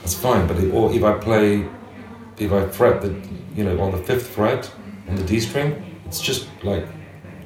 [0.02, 0.46] that's fine.
[0.48, 1.66] But if, or if I play,
[2.38, 3.14] if I fret the,
[3.54, 4.70] you know, on the fifth fret
[5.08, 6.84] on the D string, it's just like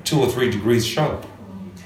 [0.04, 1.24] two or three degrees sharp.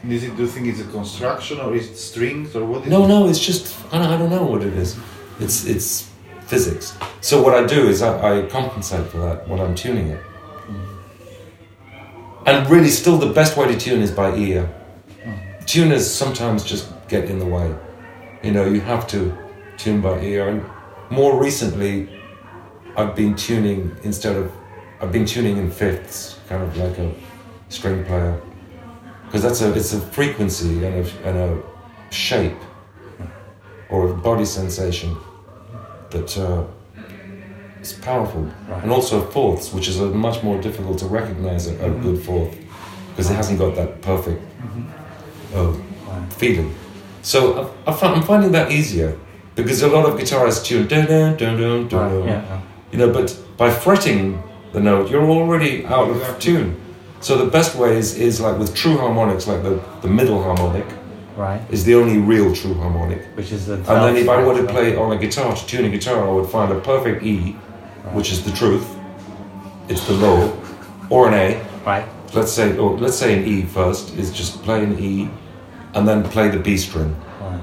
[0.08, 2.88] Is it, do you think it's a construction or is it strings or what is
[2.88, 3.08] No, it?
[3.08, 4.96] no, it's just I don't, I don't know what it is.
[5.40, 6.10] It's it's
[6.46, 6.96] physics.
[7.20, 10.22] So what I do is I, I compensate for that when I'm tuning it.
[10.68, 10.86] Mm.
[12.46, 14.72] And really, still the best way to tune is by ear.
[15.22, 15.66] Mm.
[15.66, 17.74] Tuners sometimes just get in the way.
[18.42, 19.36] You know, you have to
[19.80, 20.48] tune by ear.
[20.48, 20.64] And
[21.10, 22.08] more recently,
[22.96, 24.52] I've been tuning instead of
[25.00, 27.10] I've been tuning in fifths, kind of like a
[27.70, 28.38] string player,
[29.24, 31.62] because that's a it's a frequency and a, and a
[32.10, 32.58] shape
[33.88, 35.16] or a body sensation
[36.10, 36.64] that uh,
[37.80, 38.50] is powerful,
[38.82, 42.54] and also fourths, which is a much more difficult to recognize a, a good fourth
[43.10, 44.42] because it hasn't got that perfect
[45.54, 45.72] uh,
[46.30, 46.74] feeling.
[47.22, 49.16] So I, I'm finding that easier
[49.62, 52.60] because a lot of guitarists tune dun dun dun dun dun, Right, yeah.
[52.92, 54.42] you know, but by fretting
[54.72, 56.76] the note, you're already out of tune.
[57.20, 60.86] So the best way is, is like with true harmonics, like the, the middle harmonic
[61.36, 61.60] Right.
[61.70, 63.22] is the only real true harmonic.
[63.36, 63.74] Which is the.
[63.74, 66.26] And then if I were to 12th play on a guitar, to tune a guitar,
[66.26, 67.52] I would find a perfect E,
[68.12, 68.86] which is the truth.
[69.88, 70.52] It's the low,
[71.10, 71.62] or an A.
[71.84, 72.06] Right.
[72.34, 75.28] Let's say, or let's say an E first is just play an E,
[75.94, 77.14] and then play the B string.
[77.40, 77.60] Right.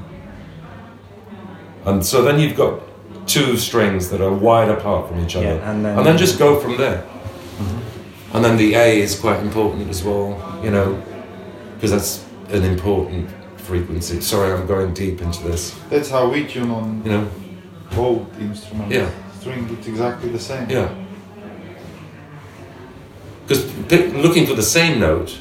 [1.87, 2.81] And so then you've got
[3.27, 6.75] two strings that are wide apart from each other, Yeah, and then- just go from
[6.77, 7.01] there.
[7.01, 8.35] Mm-hmm.
[8.35, 11.01] And then the A is quite important as well, you know,
[11.75, 14.19] because that's an important frequency.
[14.19, 15.77] Sorry, I'm going deep into this.
[15.89, 17.27] That's how we tune on You know,
[17.95, 18.93] both instruments.
[18.93, 19.09] Yeah.
[19.39, 20.69] String, it's exactly the same.
[20.69, 20.89] Yeah.
[23.45, 23.63] Because
[24.13, 25.39] looking for the same note,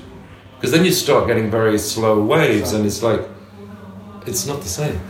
[0.57, 3.23] because then you start getting very slow waves, and it's like,
[4.27, 5.01] it's not the same.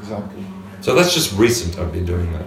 [0.00, 0.44] Exactly.
[0.80, 1.78] So that's just recent.
[1.78, 2.46] I've been doing that.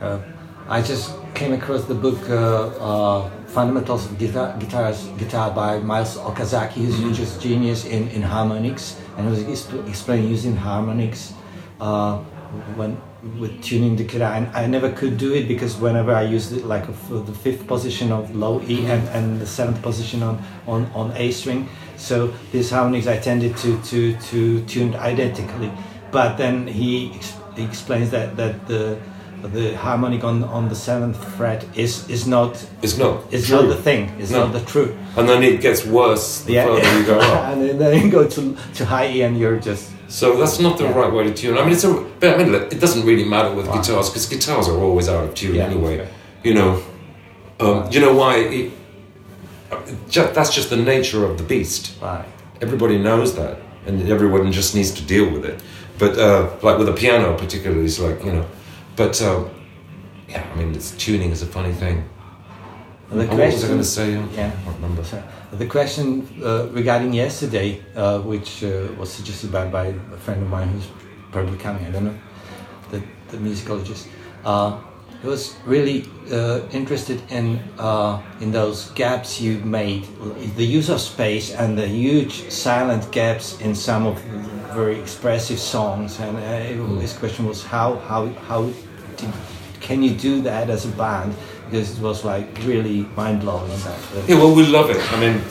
[0.00, 0.22] Uh,
[0.68, 6.16] I just came across the book uh, uh, Fundamentals of Guitar, Guitars, Guitar by Miles
[6.16, 11.34] Okazaki, who's just genius in, in harmonics, and he was exp- explaining using harmonics.
[11.80, 12.22] Uh,
[12.76, 12.96] when
[13.38, 16.64] with tuning the guitar, and I never could do it because whenever I used it
[16.66, 20.86] like for the fifth position of low E and, and the seventh position on, on,
[20.94, 25.70] on A string, so these harmonics I tended to to to tune identically.
[26.14, 28.96] But then he, ex- he explains that that the
[29.56, 32.52] the harmonic on on the seventh fret is is not
[32.82, 33.14] It's not.
[33.30, 33.56] is true.
[33.58, 34.02] not the thing.
[34.20, 34.38] It's No.
[34.44, 34.92] not the truth.
[35.18, 37.44] And then it gets worse the further you go up.
[37.52, 38.40] and then you go to
[38.78, 40.98] to high E and you're just So that's not the Yeah.
[41.00, 41.58] right way to tune.
[41.58, 41.92] I mean, it's a.
[42.20, 43.82] But I mean, look, it doesn't really matter with Right.
[43.82, 45.66] guitars because guitars are always out of tune Yeah.
[45.70, 45.94] anyway.
[46.46, 46.70] You know.
[47.64, 48.34] Um, you know why?
[48.58, 48.66] It,
[50.08, 51.82] ju- that's just the nature of the beast.
[52.02, 52.24] right.
[52.62, 53.56] Everybody knows that,
[53.86, 55.56] and everyone just needs to deal with it.
[55.98, 58.46] But uh, like with a piano, particularly, it's like you know.
[58.96, 59.48] But um,
[60.28, 62.04] yeah, I mean, it's, tuning is a funny thing.
[63.10, 64.12] And the Oh, what was I question- going to say?
[64.12, 64.50] Yeah.
[64.50, 65.02] I can't remember.
[65.52, 70.48] The question uh, regarding yesterday, uh, which uh, was suggested by, by a friend of
[70.50, 70.88] mine who's
[71.30, 72.18] probably coming, I don't know,
[72.90, 74.08] the, the musicologist,
[74.44, 74.80] uh,
[75.22, 80.06] he was really uh, interested in uh, in those gaps you made,
[80.56, 85.58] the use of space and the huge silent gaps in some of the very expressive
[85.58, 86.20] songs.
[86.20, 87.00] And uh, mm.
[87.00, 88.62] his question was how how how
[89.16, 89.32] did,
[89.80, 91.34] can you do that as a band?
[91.70, 93.70] Because it was like really mind blowing.
[93.84, 93.98] That
[94.28, 95.00] Yeah, well, we love it.
[95.12, 95.42] I mean,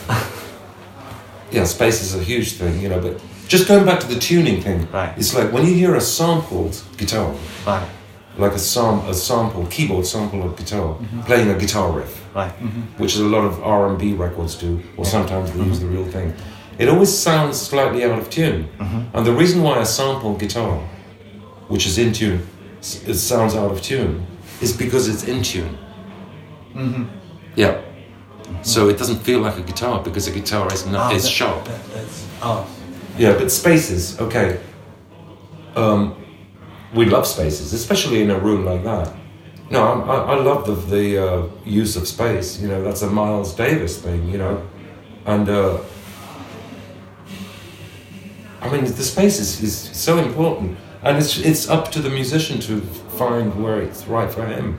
[1.50, 3.00] yeah, space is a huge thing, you know.
[3.00, 5.12] But just going back to the tuning thing, Right.
[5.16, 7.34] it's like when you hear a sampled guitar,
[7.66, 7.88] Right,
[8.38, 11.20] like a sam a sample keyboard sample of guitar mm-hmm.
[11.22, 12.52] playing a guitar riff, right.
[12.58, 13.02] Mm-hmm.
[13.02, 15.86] which is a lot of R and B records do, or sometimes they use the
[15.86, 16.34] real thing.
[16.78, 18.68] It always sounds slightly out of tune,
[19.14, 20.78] and the reason why a sample guitar,
[21.68, 22.46] which is in tune,
[23.06, 24.26] it sounds out of tune,
[24.60, 25.78] is because it's in tune.
[27.56, 27.80] Yeah.
[28.62, 31.28] So it doesn't feel like a guitar because a guitar is not Ah, is that-
[31.30, 31.64] sharp.
[31.64, 31.80] that-
[32.42, 32.66] oh,
[33.16, 34.58] Yeah, but spaces, okay.
[35.76, 36.14] Um,
[36.94, 39.12] we love spaces, especially in a room like that.
[39.70, 42.60] No, I, I, I love the the uh, use of space.
[42.60, 44.28] You know, that's a Miles Davis thing.
[44.28, 44.62] You know,
[45.26, 45.78] and uh,
[48.64, 52.60] I mean the space is, is so important, and it's it's up to the musician
[52.60, 52.80] to
[53.18, 54.78] find where it's right for him.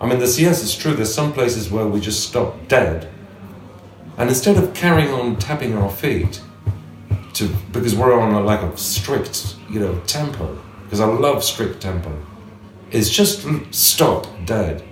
[0.00, 0.94] I mean, this yes, it's true.
[0.94, 3.08] There's some places where we just stop dead,
[4.16, 6.40] and instead of carrying on tapping our feet,
[7.34, 11.80] to because we're on a like a strict you know tempo because I love strict
[11.82, 12.16] tempo.
[12.92, 14.84] It's just stop dead,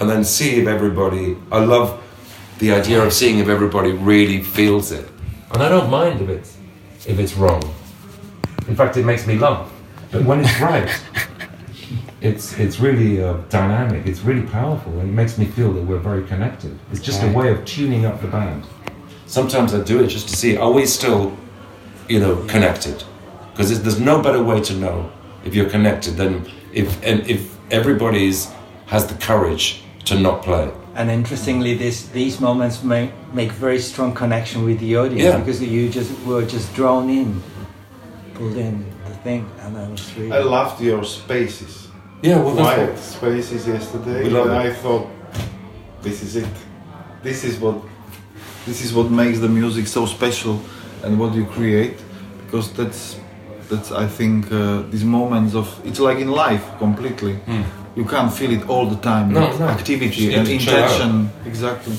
[0.00, 1.36] and then see if everybody.
[1.52, 2.02] I love
[2.58, 5.08] the idea of seeing if everybody really feels it,
[5.52, 6.53] and I don't mind if it's
[7.06, 7.62] if it's wrong.
[8.68, 9.70] In fact, it makes me laugh.
[10.10, 10.90] But when it's right,
[12.20, 14.06] it's it's really uh, dynamic.
[14.06, 16.78] It's really powerful, and it makes me feel that we're very connected.
[16.90, 18.64] It's just a way of tuning up the band.
[19.26, 21.36] Sometimes I do it just to see are we still,
[22.08, 23.02] you know, connected?
[23.50, 25.10] Because there's no better way to know
[25.44, 28.50] if you're connected than if and if everybody's
[28.86, 30.70] has the courage to not play.
[30.96, 35.38] And interestingly, this these moments make make very strong connection with the audience Yeah.
[35.38, 37.42] because you just were just drawn in,
[38.34, 40.32] pulled in the thing, and that was really.
[40.32, 41.88] I loved your spaces.
[42.22, 44.22] Yeah, well, that's Quiet what, spaces yesterday.
[44.24, 44.70] We love and it.
[44.70, 45.06] I thought,
[46.02, 46.54] this is it.
[47.22, 47.76] This is what,
[48.66, 50.60] this is what makes the music so special,
[51.02, 51.96] and what you create,
[52.46, 53.16] because that's,
[53.68, 57.38] that's I think uh, these moments of it's like in life completely.
[57.96, 59.32] You can't feel it all the time.
[59.32, 59.68] No, no.
[59.68, 60.90] Activity and need to chill out.
[61.00, 61.30] intention.
[61.46, 61.96] Exactly.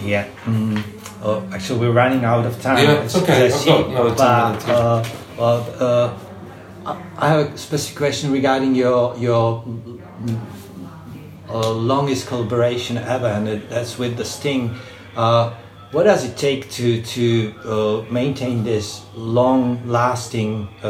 [0.00, 0.26] Yeah.
[0.44, 0.82] Mm.
[1.24, 2.78] Oh, actually, we're running out of time.
[2.84, 3.46] Yeah, it's okay.
[3.46, 4.68] as I I've see, got another 10 but.
[4.68, 5.04] Uh,
[5.38, 9.64] well, uh, I- I have a specific question regarding your your
[11.48, 14.74] uh, longest collaboration ever, and it, that's with the Sting.
[15.16, 15.52] Uh,
[15.92, 20.88] what does it take to to uh, maintain this long-lasting uh,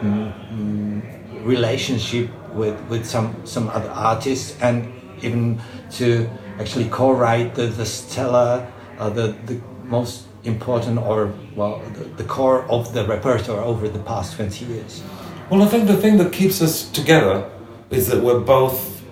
[0.00, 4.92] mm, mm, relationship with with some some other artists, and
[5.22, 5.60] even
[5.92, 6.28] to
[6.60, 8.66] actually co-write the the stellar,
[8.98, 13.98] uh, the the most important or well the, the core of the repertoire over the
[14.00, 15.02] past twenty years.
[15.50, 17.50] Well, I think the thing that keeps us together
[17.90, 19.02] is that we're both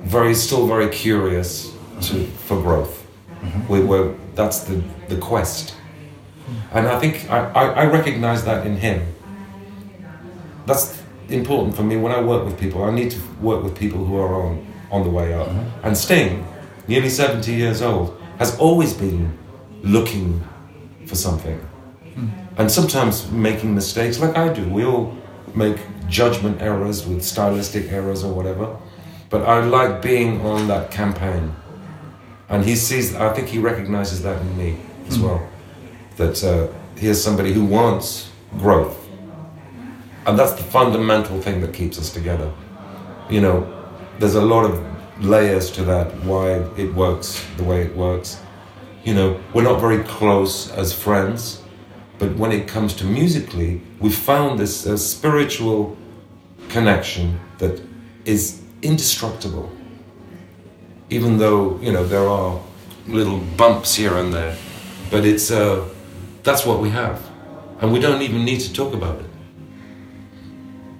[0.00, 3.06] very, still very curious to, for growth.
[3.68, 5.74] We, we're, that's the, the quest.
[6.72, 9.06] And I think I, I, I recognize that in him.
[10.66, 12.84] That's important for me when I work with people.
[12.84, 15.48] I need to work with people who are on, on the way up.
[15.48, 15.86] Mm-hmm.
[15.86, 16.46] And Sting,
[16.86, 19.36] nearly 70 years old, has always been
[19.82, 20.42] looking
[21.06, 21.58] for something
[22.14, 22.28] hmm.
[22.56, 24.68] and sometimes making mistakes like I do.
[24.68, 25.16] We all
[25.54, 28.76] make judgment errors with stylistic errors or whatever.
[29.30, 31.54] But I like being on that campaign.
[32.48, 35.24] And he sees, I think he recognizes that in me as hmm.
[35.24, 35.48] well.
[36.16, 39.07] That uh, here's somebody who wants growth.
[40.28, 42.52] And that's the fundamental thing that keeps us together.
[43.30, 43.66] You know,
[44.18, 44.78] there's a lot of
[45.24, 48.38] layers to that why it works the way it works.
[49.04, 51.62] You know, we're not very close as friends,
[52.18, 55.96] but when it comes to musically, we found this uh, spiritual
[56.68, 57.80] connection that
[58.26, 59.72] is indestructible.
[61.08, 62.60] Even though you know there are
[63.06, 64.58] little bumps here and there,
[65.10, 65.88] but it's uh,
[66.42, 67.18] that's what we have,
[67.80, 69.27] and we don't even need to talk about it.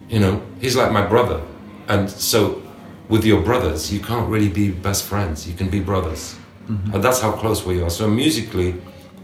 [0.09, 1.40] You know, he's like my brother,
[1.88, 2.62] and so
[3.09, 5.48] with your brothers, you can't really be best friends.
[5.48, 6.36] You can be brothers,
[6.66, 6.94] mm-hmm.
[6.94, 7.90] and that's how close we are.
[7.90, 8.74] So musically,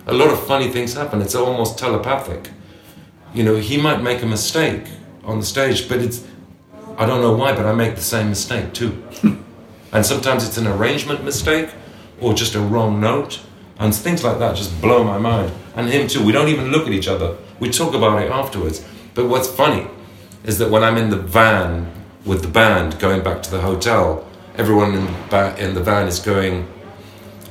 [0.07, 1.23] a lot of funny things happen.
[1.23, 2.51] It's almost telepathic.
[3.33, 4.85] You know, he might make a mistake
[5.25, 6.25] on the stage, but it's
[6.97, 9.03] I don't know why, but I make the same mistake too.
[9.93, 11.71] and sometimes it's an arrangement mistake
[12.21, 13.41] or just a wrong note.
[13.79, 15.53] And things like that just blow my mind.
[15.75, 16.25] And him too.
[16.25, 17.37] We don't even look at each other.
[17.59, 18.85] We talk about it afterwards.
[19.15, 19.89] But what's funny
[20.45, 21.91] is that when I'm in the van
[22.25, 26.07] with the band going back to the hotel, everyone in the, ba- in the van
[26.07, 26.69] is going,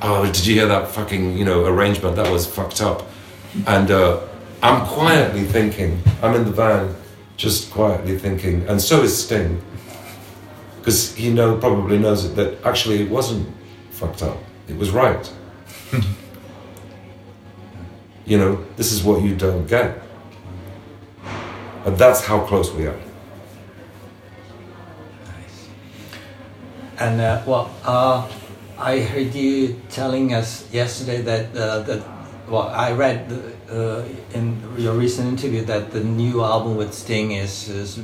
[0.02, 2.16] Oh, did you hear that fucking, you know, arrangement?
[2.16, 3.06] That was fucked up.
[3.66, 4.20] And uh,
[4.62, 6.94] I'm quietly thinking, I'm in the van
[7.36, 9.60] just quietly thinking, and so is Sting,
[10.78, 13.48] because he know probably knows it, that actually it wasn't
[13.90, 14.38] fucked up.
[14.68, 15.32] It was right.
[18.24, 20.00] you know, this is what you don't get.
[21.84, 22.98] And that's how close we are.
[26.98, 28.30] And uh, well, uh,
[28.78, 32.02] I heard you telling us yesterday that uh, that
[32.48, 33.28] well, I read
[33.70, 38.00] uh, in your recent interview that the new album with Sting is, is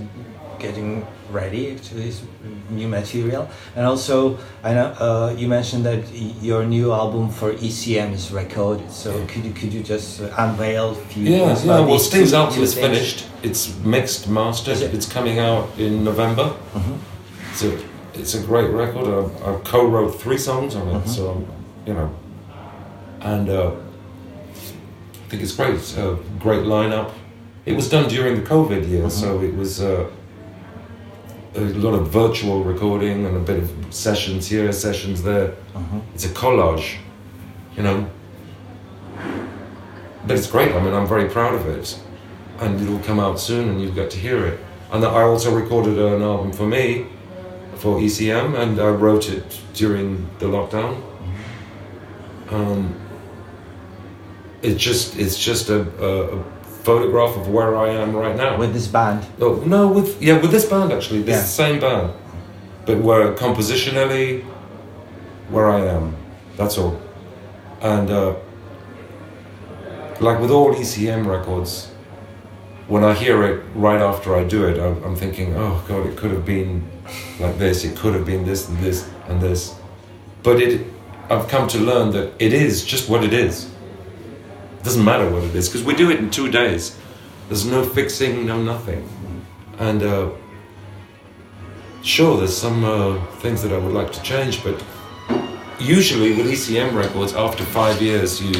[0.59, 2.23] getting ready to this
[2.71, 6.05] new material, and also I know uh, you mentioned that
[6.43, 8.91] your new album for ECM is recorded.
[8.91, 11.25] So could you could you just unveil a few?
[11.25, 11.81] Yeah, yeah.
[11.81, 13.27] Well, Sting's album is finished.
[13.43, 14.79] It's mixed, mastered.
[14.79, 14.95] It?
[14.95, 16.53] It's coming out in November.
[16.75, 16.97] Mm -hmm.
[17.51, 17.73] It's a
[18.21, 19.07] it's a great record.
[19.07, 21.15] I, I co-wrote three songs on it, mm -hmm.
[21.17, 21.23] so
[21.87, 22.09] you know,
[23.21, 23.49] and.
[23.49, 23.90] Uh,
[25.31, 25.77] think it's great.
[25.77, 27.13] It's a great lineup.
[27.65, 29.09] It was done during the COVID year, mm-hmm.
[29.09, 30.11] so it was uh,
[31.55, 35.51] a lot of virtual recording and a bit of sessions here, sessions there.
[35.51, 36.01] Mm-hmm.
[36.15, 36.97] It's a collage,
[37.77, 38.11] you know.
[40.27, 40.75] But it's great.
[40.75, 41.97] I mean, I'm very proud of it,
[42.59, 44.59] and it'll come out soon, and you'll get to hear it.
[44.91, 47.07] And I also recorded an album for me,
[47.77, 51.01] for ECM, and I wrote it during the lockdown.
[51.01, 52.55] Mm-hmm.
[52.55, 53.00] Um,
[54.63, 56.45] it's just it's just a, a,
[56.81, 58.57] photograph of where I am right now.
[58.57, 59.27] With this band.
[59.39, 61.43] Oh no, with yeah, with this band actually, this yeah.
[61.43, 62.13] same band,
[62.87, 64.43] but where compositionally,
[65.51, 66.17] where I am,
[66.57, 67.01] that's all,
[67.83, 68.35] and uh,
[70.21, 71.89] like with all ECM records,
[72.89, 76.17] when I hear it right after I do it, I'm, I'm thinking, oh god, it
[76.17, 76.89] could have been
[77.39, 79.75] like this, it could have been this and this and this,
[80.43, 80.87] but it,
[81.29, 83.70] I've come to learn that it is just what it is
[84.81, 86.97] it doesn't matter what it is because we do it in two days.
[87.49, 89.07] There's no fixing, no nothing.
[89.79, 90.31] And uh,
[92.03, 94.83] sure, there's some uh, things that I would like to change, but
[95.79, 98.55] usually with ECM records, after five years, you,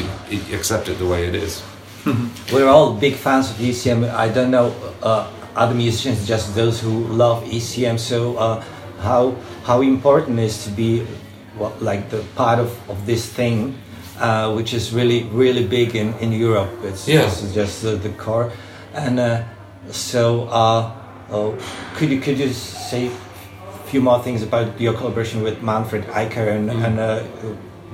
[0.53, 1.63] accept it the way it is.
[2.53, 4.07] We're all big fans of ECM.
[4.13, 7.97] I don't know uh, other musicians, just those who love ECM.
[7.97, 8.63] So, uh,
[8.99, 11.05] how how important is to be
[11.57, 13.77] well, like the part of, of this thing
[14.21, 16.69] uh, which is really really big in, in Europe.
[16.83, 17.23] It's yeah.
[17.23, 18.51] just, just the, the core,
[18.93, 19.43] and uh,
[19.89, 20.91] so uh,
[21.31, 21.57] oh,
[21.95, 26.55] could you could you say a few more things about your collaboration with Manfred Eicher
[26.55, 26.85] and, mm.
[26.85, 27.23] and uh,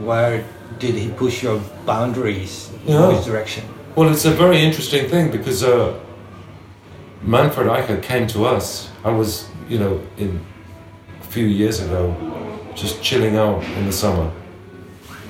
[0.04, 0.46] where
[0.80, 3.10] did he push your boundaries yeah.
[3.10, 3.64] in which direction?
[3.96, 5.98] Well, it's a very interesting thing because uh,
[7.22, 8.92] Manfred Eicher came to us.
[9.04, 10.46] I was, you know, in
[11.22, 12.16] a few years ago,
[12.76, 14.32] just chilling out in the summer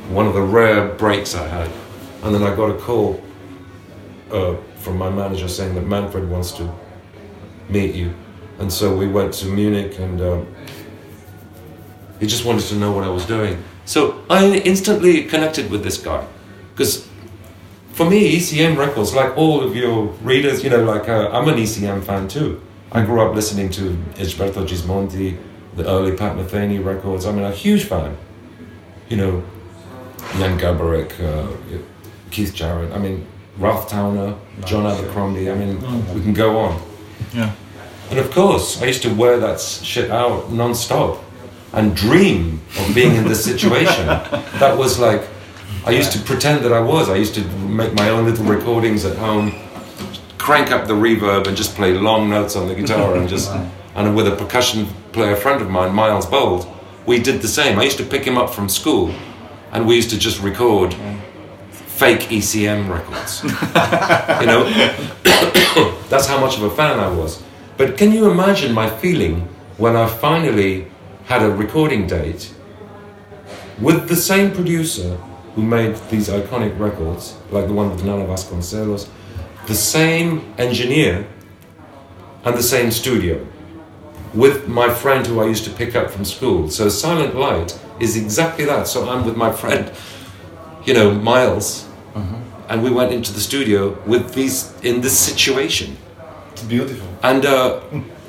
[0.10, 1.72] one of the rare breaks I had.
[2.24, 3.22] And then I got a call
[4.32, 6.74] uh, from my manager saying that Manfred wants to
[7.70, 8.14] meet you.
[8.60, 10.56] And so we went to Munich and um,
[12.20, 13.64] he just wanted to know what I was doing.
[13.86, 16.26] So I instantly connected with this guy.
[16.74, 17.08] Because
[17.92, 21.56] for me, ECM records, like all of your readers, you know, like uh, I'm an
[21.56, 22.62] ECM fan too.
[22.92, 25.38] I grew up listening to Egberto Gismonti,
[25.76, 27.26] the early Pat Metheny records.
[27.26, 28.16] I'm a huge fan.
[29.10, 29.44] You know,
[30.34, 31.80] Jan Garbarek, uh,
[32.32, 32.92] Keith Jarrett.
[32.92, 33.26] I mean,
[33.58, 35.50] Ralph Towner, John Abercrombie.
[35.50, 36.14] I mean, mm.
[36.14, 36.82] we can go on.
[37.34, 37.54] Yeah.
[38.10, 41.24] And of course, I used to wear that shit out non-stop
[41.74, 44.06] and dream of being in this situation.
[44.60, 45.28] that was like,
[45.86, 47.10] I used to pretend that I was.
[47.10, 49.54] I used to make my own little recordings at home,
[50.38, 53.52] crank up the reverb and just play long notes on the guitar and just
[53.96, 56.66] and with a percussion player friend of mine, Miles Bould,
[57.08, 57.80] we did the same.
[57.80, 59.14] I used to pick him up from school,
[59.72, 60.94] and we used to just record
[61.72, 63.44] fake ECM records.
[64.42, 64.64] you know,
[66.10, 67.42] that's how much of a fan I was.
[67.78, 69.48] But can you imagine my feeling
[69.78, 70.88] when I finally
[71.26, 72.54] had a recording date
[73.80, 75.18] with the same producer
[75.56, 79.10] who made these iconic records, like the one with Nana Vasconcelos,
[79.66, 81.28] the same engineer,
[82.46, 83.46] and the same studio,
[84.34, 86.70] with my friend who I used to pick up from school.
[86.70, 88.88] So Silent Light is exactly that.
[88.88, 89.92] So I'm with my friend,
[90.86, 91.88] you know, Miles,
[92.70, 95.98] and we went into the studio with these in this situation.
[96.52, 97.08] It's beautiful.
[97.24, 97.82] And uh,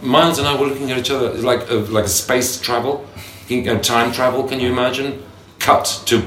[0.03, 3.07] Miles and I were looking at each other like a, like a space travel,
[3.83, 4.45] time travel.
[4.45, 5.25] Can you imagine?
[5.59, 6.21] Cut to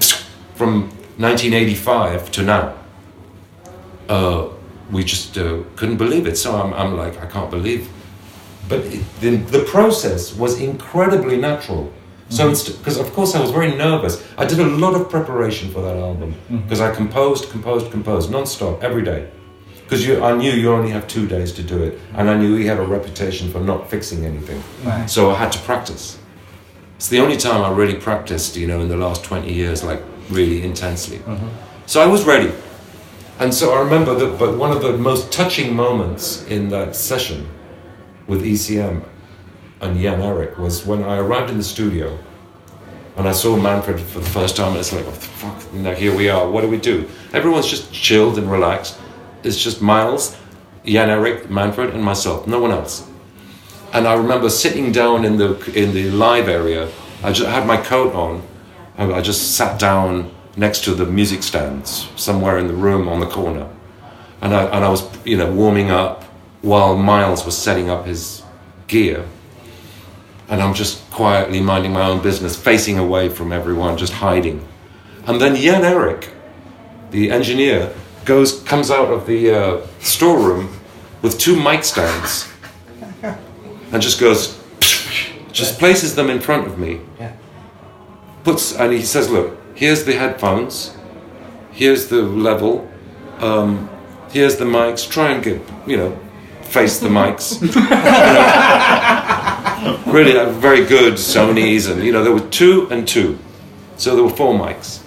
[0.56, 2.74] from 1985 to now.
[4.10, 4.50] Uh,
[4.92, 6.38] we just uh, couldn't believe it.
[6.38, 7.88] So I'm, I'm like, I can't believe.
[8.68, 11.94] But it, the, the process was incredibly natural.
[12.32, 14.24] So it's because of course I was very nervous.
[14.38, 16.60] I did a lot of preparation for that album mm-hmm.
[16.60, 19.30] because I composed, composed, composed non-stop every day.
[19.84, 22.66] Because I knew you only have two days to do it, and I knew he
[22.66, 24.64] had a reputation for not fixing anything.
[24.86, 25.10] Right.
[25.10, 26.18] So I had to practice.
[26.96, 30.02] It's the only time I really practiced, you know, in the last 20 years, like
[30.30, 31.18] really intensely.
[31.18, 31.50] Mm-hmm.
[31.88, 32.54] So I was ready.
[33.40, 37.50] And so I remember that, but one of the most touching moments in that session
[38.28, 39.04] with ECM
[39.82, 42.18] and Jan Erik was when I arrived in the studio
[43.18, 44.70] and I saw Manfred for the first time.
[44.70, 46.50] And it's like, oh, fuck, now here we are.
[46.50, 47.10] What do we do?
[47.34, 48.98] Everyone's just chilled and relaxed.
[49.44, 50.38] It's just Miles,
[50.86, 52.48] Jan Erik, Manfred, and myself.
[52.48, 53.08] No one else.
[53.94, 56.90] And I remember sitting down in the in the live area.
[57.24, 58.42] I just had my coat on.
[58.98, 63.20] I I just sat down next to the music stands somewhere in the room on
[63.20, 63.68] the corner,
[64.42, 66.24] and I and I was you know warming up
[66.62, 68.44] while Miles was setting up his
[68.88, 69.26] gear.
[70.52, 74.68] And I'm just quietly minding my own business, facing away from everyone, just hiding.
[75.26, 76.30] And then Jan Erik,
[77.12, 77.94] the engineer,
[78.26, 80.78] goes comes out of the uh, storeroom
[81.22, 82.48] with two mic stands
[83.92, 84.62] and just goes,
[85.52, 87.00] just places them in front of me.
[87.20, 87.34] Yeah.
[88.44, 90.96] Puts and he says, "Look, here's the headphones,
[91.72, 92.90] here's the level,
[93.40, 93.90] um,
[94.32, 95.10] here's the mics.
[95.10, 96.20] Try and get you know,
[96.64, 97.60] face the mics.
[97.62, 99.31] You know,
[100.12, 103.38] really, uh, very good Sony's, and you know there were two and two,
[103.98, 105.04] so there were four mics,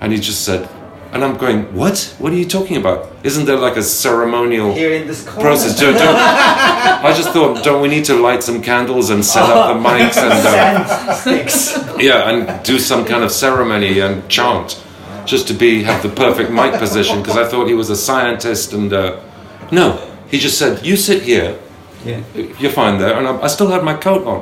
[0.00, 0.68] and he just said."
[1.12, 2.16] And I'm going, what?
[2.18, 3.14] What are you talking about?
[3.22, 5.78] Isn't there like a ceremonial Here in this process.
[5.78, 9.76] Don't, don't, I just thought, don't we need to light some candles and set up
[9.76, 14.82] the mics and uh, yeah, and do some kind of ceremony and chant,
[15.26, 17.20] just to be have the perfect mic position?
[17.20, 19.20] Because I thought he was a scientist, and uh,
[19.70, 19.98] no,
[20.30, 21.58] he just said, "You sit here,
[22.04, 22.20] Yeah.
[22.58, 24.40] you're fine there," and I, I still had my coat on,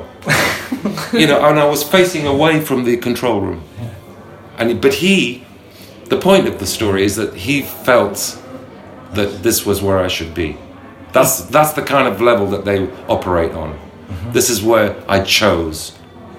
[1.12, 3.62] you know, and I was facing away from the control room,
[4.58, 5.44] and he- but he,
[6.08, 8.38] the point of the story is that he felt
[9.14, 10.56] that this was where I should be.
[11.12, 13.78] That's that's the kind of level that they operate on.
[14.32, 15.92] This is where I chose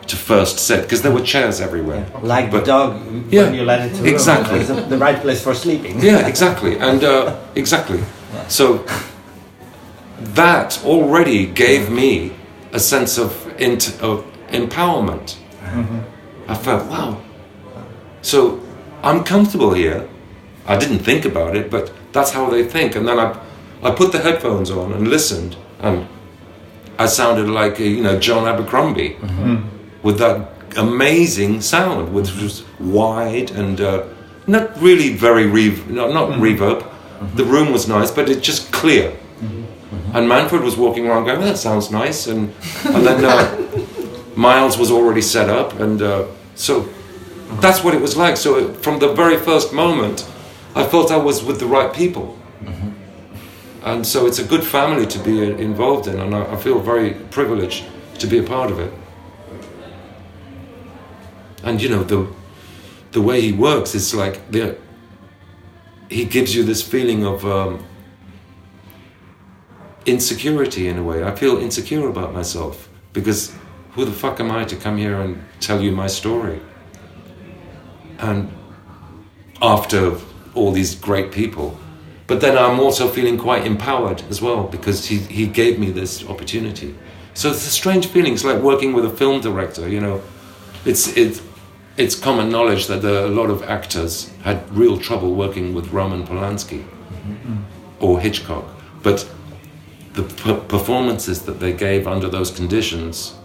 [0.07, 2.05] to first sit because there were chairs everywhere.
[2.21, 2.89] Like But- the dog
[3.31, 4.59] Yeah, when you let it to exactly.
[4.59, 5.99] It's the right place for sleeping.
[6.01, 7.99] Yeah, exactly, and uh, exactly.
[8.47, 8.85] So
[10.35, 12.33] that already gave me
[12.71, 15.37] a sense of int- of empowerment.
[16.47, 17.21] I felt wow.
[18.21, 18.61] So
[19.03, 20.07] I'm comfortable here.
[20.67, 22.95] I didn't think about it, but that's how they think.
[22.95, 23.39] And then I,
[23.81, 26.07] I put the headphones on and listened, and
[26.99, 29.67] I sounded like a, you know John Abercrombie mm-hmm.
[30.03, 32.43] with that amazing sound, which mm-hmm.
[32.43, 34.05] was wide and uh,
[34.47, 36.43] not really very rev- not, not mm-hmm.
[36.43, 36.87] reverb.
[37.35, 39.15] The room was nice, but it's just clear.
[40.13, 42.53] And Manfred was walking around going, "That sounds nice," and
[42.85, 43.57] and then uh,
[44.35, 46.87] Miles was already set up, and uh, so
[47.61, 48.37] that's what it was like.
[48.37, 50.29] So it, from the very first moment,
[50.75, 52.37] I felt I was with the right people.
[53.83, 56.79] And so it's a good family to be uh, involved in, and I, I feel
[56.79, 57.83] very privileged
[58.19, 58.93] to be a part of it.
[61.63, 62.27] And you know the
[63.11, 64.77] the way he works, it's like the,
[66.09, 67.83] he gives you this feeling of um,
[70.05, 71.23] insecurity in a way.
[71.23, 73.53] I feel insecure about myself because
[73.93, 76.61] who the fuck am I to come here and tell you my story?
[78.19, 78.51] And
[79.61, 80.17] after
[80.53, 81.77] all these great people.
[82.27, 86.27] But then I'm also feeling quite empowered as well because he, he gave me this
[86.27, 86.95] opportunity.
[87.33, 88.33] So it's a strange feeling.
[88.33, 90.21] It's like working with a film director, you know.
[90.85, 91.41] It's, it,
[91.97, 95.91] it's common knowledge that there are a lot of actors had real trouble working with
[95.91, 97.57] Roman Polanski mm-hmm.
[97.99, 98.65] or Hitchcock
[99.03, 99.29] but
[100.13, 100.23] the
[100.67, 103.35] performances that they gave under those conditions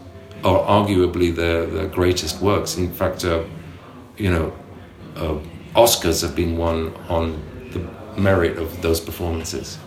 [0.43, 2.77] are arguably their, their greatest works.
[2.77, 3.43] In fact, uh,
[4.17, 4.53] you know,
[5.15, 5.39] uh,
[5.75, 7.41] Oscars have been won on
[7.71, 7.79] the
[8.19, 9.77] merit of those performances.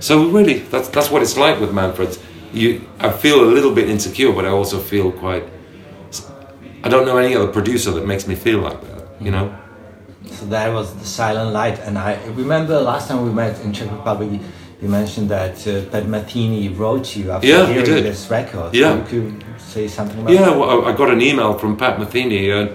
[0.00, 2.18] So really, that's that's what it's like with Manfred.
[2.52, 5.44] You, I feel a little bit insecure, but I also feel quite.
[6.84, 9.08] I don't know any other producer that makes me feel like that.
[9.20, 9.58] You know.
[10.26, 13.90] So that was the Silent Light, and I remember last time we met in Czech
[13.90, 14.40] Republic.
[14.80, 18.04] You mentioned that uh, Pat Metheny wrote you after Yeah, he hearing did.
[18.04, 18.74] this record.
[18.74, 18.96] Yeah.
[18.96, 22.68] You could say something about Yeah, well, I got an email from Pat Metheny uh,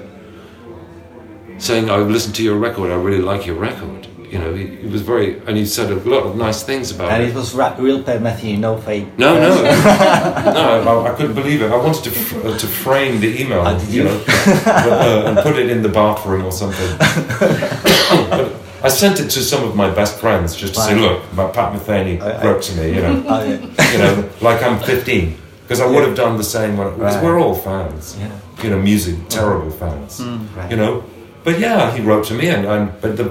[1.60, 2.92] saying, "I've listened to your record.
[2.92, 5.96] I really like your record." You know, he, he was very, and he said a
[6.10, 7.28] lot of nice things about And it.
[7.28, 9.08] And it was ra- real Pat Metheny, no fake.
[9.18, 11.06] No, no, no!
[11.06, 11.72] I, I couldn't believe it.
[11.72, 12.12] I wanted to
[12.50, 14.04] uh, to frame the email, Oh, did you?
[14.06, 14.24] know,
[14.66, 16.98] uh, and put it in the bathroom or something.
[18.84, 21.72] I sent it to some of my best friends just to say, "Look, my Pat
[21.74, 23.92] Metheny I- I- wrote to me," you know, yeah.
[23.94, 27.24] you know, like I'm 15, because I would have done the same when because Right.
[27.24, 28.28] we're all fans, Yeah.
[28.64, 30.22] you know, music terrible fans,
[30.58, 30.70] Right.
[30.72, 31.04] you know.
[31.46, 33.30] But yeah, he wrote to me, and, and but the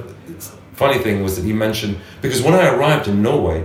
[0.74, 3.64] funny thing was that he mentioned because when I arrived in Norway,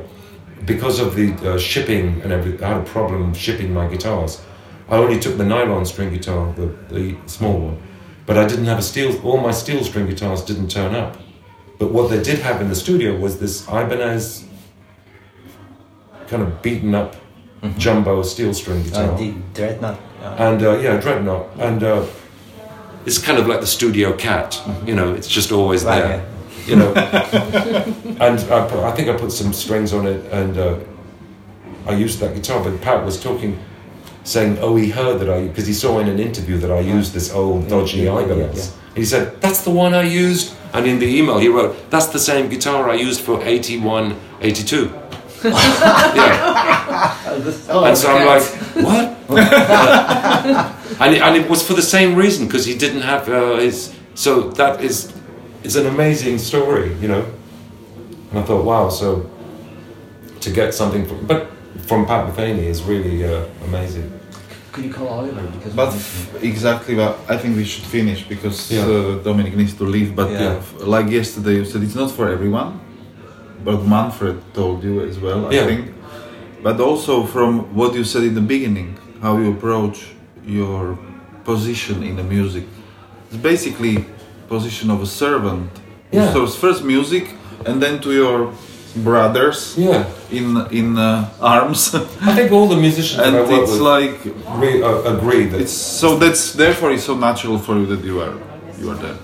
[0.66, 4.42] because of the uh, shipping and everything, I had a problem shipping my guitars.
[4.90, 7.78] I only took the nylon string guitar, the, the small one,
[8.26, 9.10] but I didn't have a steel.
[9.24, 11.16] All my steel string guitars didn't turn up.
[11.80, 14.46] But what they did have in the studio was this Ibanez
[16.28, 17.16] kind of beaten up
[17.78, 19.12] jumbo steel string guitar.
[19.12, 20.00] Uh, the Dreadnought.
[20.22, 21.48] Uh, And uh, yeah, Dreadnought.
[21.60, 22.06] And uh,
[23.06, 26.26] it's kind of like the studio cat, you know, it's just always Right, there,
[26.66, 26.94] you know.
[26.94, 30.80] and I, put, I think I put some strings on it and uh,
[31.88, 32.64] I used that guitar.
[32.64, 33.58] But Pat was talking,
[34.24, 37.14] saying, oh, he heard that I, because he saw in an interview that I used
[37.14, 38.58] this old dodgy yeah, yeah, Ibanez.
[38.68, 38.84] yeah.
[38.90, 40.54] And he said, that's the one I used.
[40.78, 44.94] And in the email he wrote, that's the same guitar I used for 81, 82.
[45.44, 45.54] yeah.
[47.70, 48.44] oh, And so I'm like,
[48.86, 49.18] what?
[51.02, 53.94] and, it, and it was for the same reason because he didn't have uh, his.
[54.14, 55.12] So that is,
[55.64, 57.26] it's an amazing story, you know.
[58.30, 59.30] And I thought, wow, so
[60.42, 61.50] to get something from, but
[61.88, 64.12] from Pat Metheny is really uh, amazing.
[64.78, 65.42] Could you call Oliver?
[65.42, 68.86] Because But exactly, but I think we should finish because Yeah.
[68.86, 70.10] uh, Dominic needs to leave.
[70.16, 70.42] But Yeah.
[70.44, 72.70] yeah, like yesterday, you said it's not for everyone.
[73.66, 75.84] But Manfred told you as well, I think.
[76.64, 78.90] But also from what you said in the beginning,
[79.22, 79.98] how you approach
[80.60, 80.84] your
[81.44, 82.66] position in the music.
[83.32, 84.06] It's basically
[84.48, 85.70] position of a servant
[86.12, 86.34] who Yeah.
[86.34, 87.26] serves first music
[87.66, 88.40] and then to your
[88.96, 91.94] brothers Yeah, in in uh, arms.
[92.22, 94.18] I think all the musicians and I it's like
[94.60, 98.22] re- uh, agree that it's so that's therefore it's so natural for you that you
[98.22, 98.34] are
[98.80, 99.18] you are there.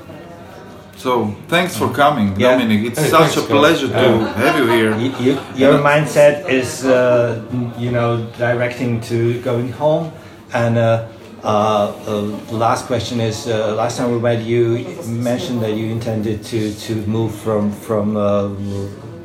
[0.98, 2.52] So thanks for coming, Yeah.
[2.52, 2.86] Dominic.
[2.88, 3.60] It's Hey, such thanks, a guys.
[3.60, 4.10] pleasure to
[4.42, 4.92] have you here.
[4.98, 7.42] You, you, your mindset is, uh,
[7.78, 10.12] you know, directing to going home.
[10.54, 11.08] And uh,
[11.44, 15.88] uh, uh, the last question is: uh, Last time we met, you mentioned that you
[15.92, 18.48] intended to, to move from from uh,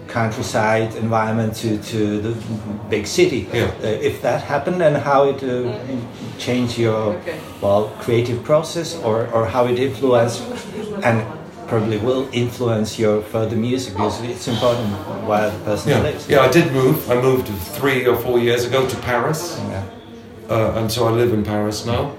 [0.09, 2.33] countryside environment to, to the
[2.89, 3.47] big city.
[3.53, 3.67] Yeah.
[3.83, 5.79] Uh, if that happened, and how it uh,
[6.39, 7.21] changed your
[7.61, 10.43] well creative process, or, or how it influenced
[11.05, 11.25] and
[11.69, 14.91] probably will influence your further music because it's important
[15.29, 16.29] where the person yeah, lives.
[16.29, 16.41] yeah.
[16.41, 17.11] I did move.
[17.11, 19.59] I moved three or four years ago to Paris.
[19.59, 19.85] Yeah.
[20.49, 22.17] uh, and so I live in Paris now.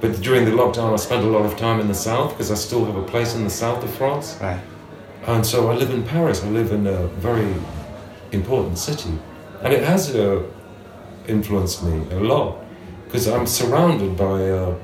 [0.00, 2.54] But during the lockdown, I spent a lot of time in the south because I
[2.54, 4.36] still have a place in the south of France.
[4.40, 4.60] Right.
[5.26, 6.42] And so I live in Paris.
[6.42, 7.54] I live in a very
[8.32, 9.18] important city,
[9.62, 10.42] and it has uh,
[11.26, 12.56] influenced me a lot
[13.04, 14.50] because I'm surrounded by.
[14.50, 14.74] Uh,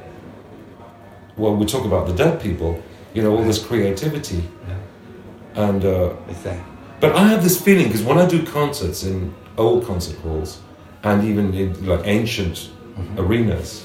[1.37, 2.81] well, we talk about the dead people,
[3.15, 5.69] you know, all this creativity, yeah.
[5.69, 5.85] and.
[5.85, 6.63] Uh, It's there.
[7.01, 10.61] but I have this feeling because when I do concerts in old concert halls
[11.03, 12.71] and even in like ancient
[13.19, 13.85] arenas,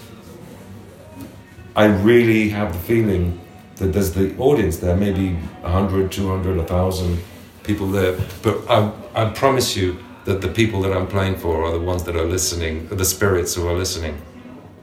[1.75, 3.39] I really have the feeling
[3.79, 7.19] that there's the audience there, maybe 100, 200, 1,000
[7.63, 8.17] people there.
[8.43, 12.03] But I, I promise you that the people that I'm playing for are the ones
[12.03, 14.21] that are listening, the spirits who are listening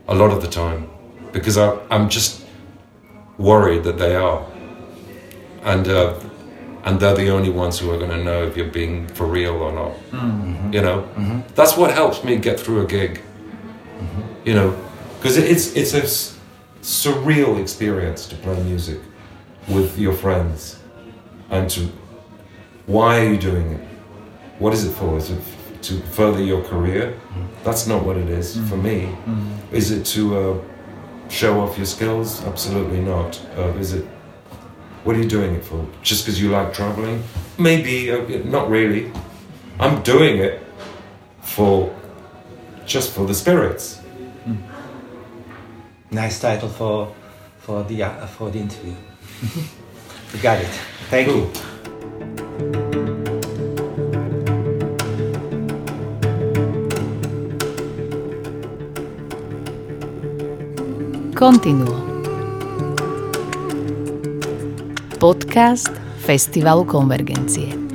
[0.07, 0.89] a lot of the time
[1.31, 2.45] because I, I'm just
[3.37, 4.45] worried that they are.
[5.63, 6.19] And uh,
[6.85, 9.55] and they're the only ones who are going to know if you're being for real
[9.55, 9.91] or not.
[10.11, 10.73] Mm-hmm.
[10.73, 11.41] You know, mm-hmm.
[11.53, 13.19] that's what helps me get through a gig.
[13.19, 14.47] Mm-hmm.
[14.47, 16.36] You know, because it's it's a
[16.87, 18.99] surreal experience to play music
[19.67, 20.79] with your friends,
[21.49, 21.89] and to
[22.85, 23.81] why are you doing it?
[24.59, 25.17] What is it for?
[25.17, 25.43] Is it
[25.81, 27.19] to further your career?
[27.65, 29.13] That's not what it is for me.
[29.73, 30.63] Is it to uh,
[31.27, 32.41] show off your skills?
[32.45, 33.41] Absolutely not.
[33.57, 34.05] Uh, is it
[35.03, 35.85] what are you doing it for?
[36.01, 37.21] Just because you like traveling?
[37.57, 39.11] Maybe, uh, not really.
[39.77, 40.63] I'm doing it
[41.41, 41.93] for
[42.85, 43.99] just for the spirits.
[46.11, 47.13] Nice title for
[47.59, 48.93] for the uh, for the interview.
[50.33, 50.71] you got it.
[51.09, 51.51] Thank you.
[61.35, 61.93] Continuo.
[65.19, 65.91] Podcast
[66.25, 67.86] Festivalu Konvergencie.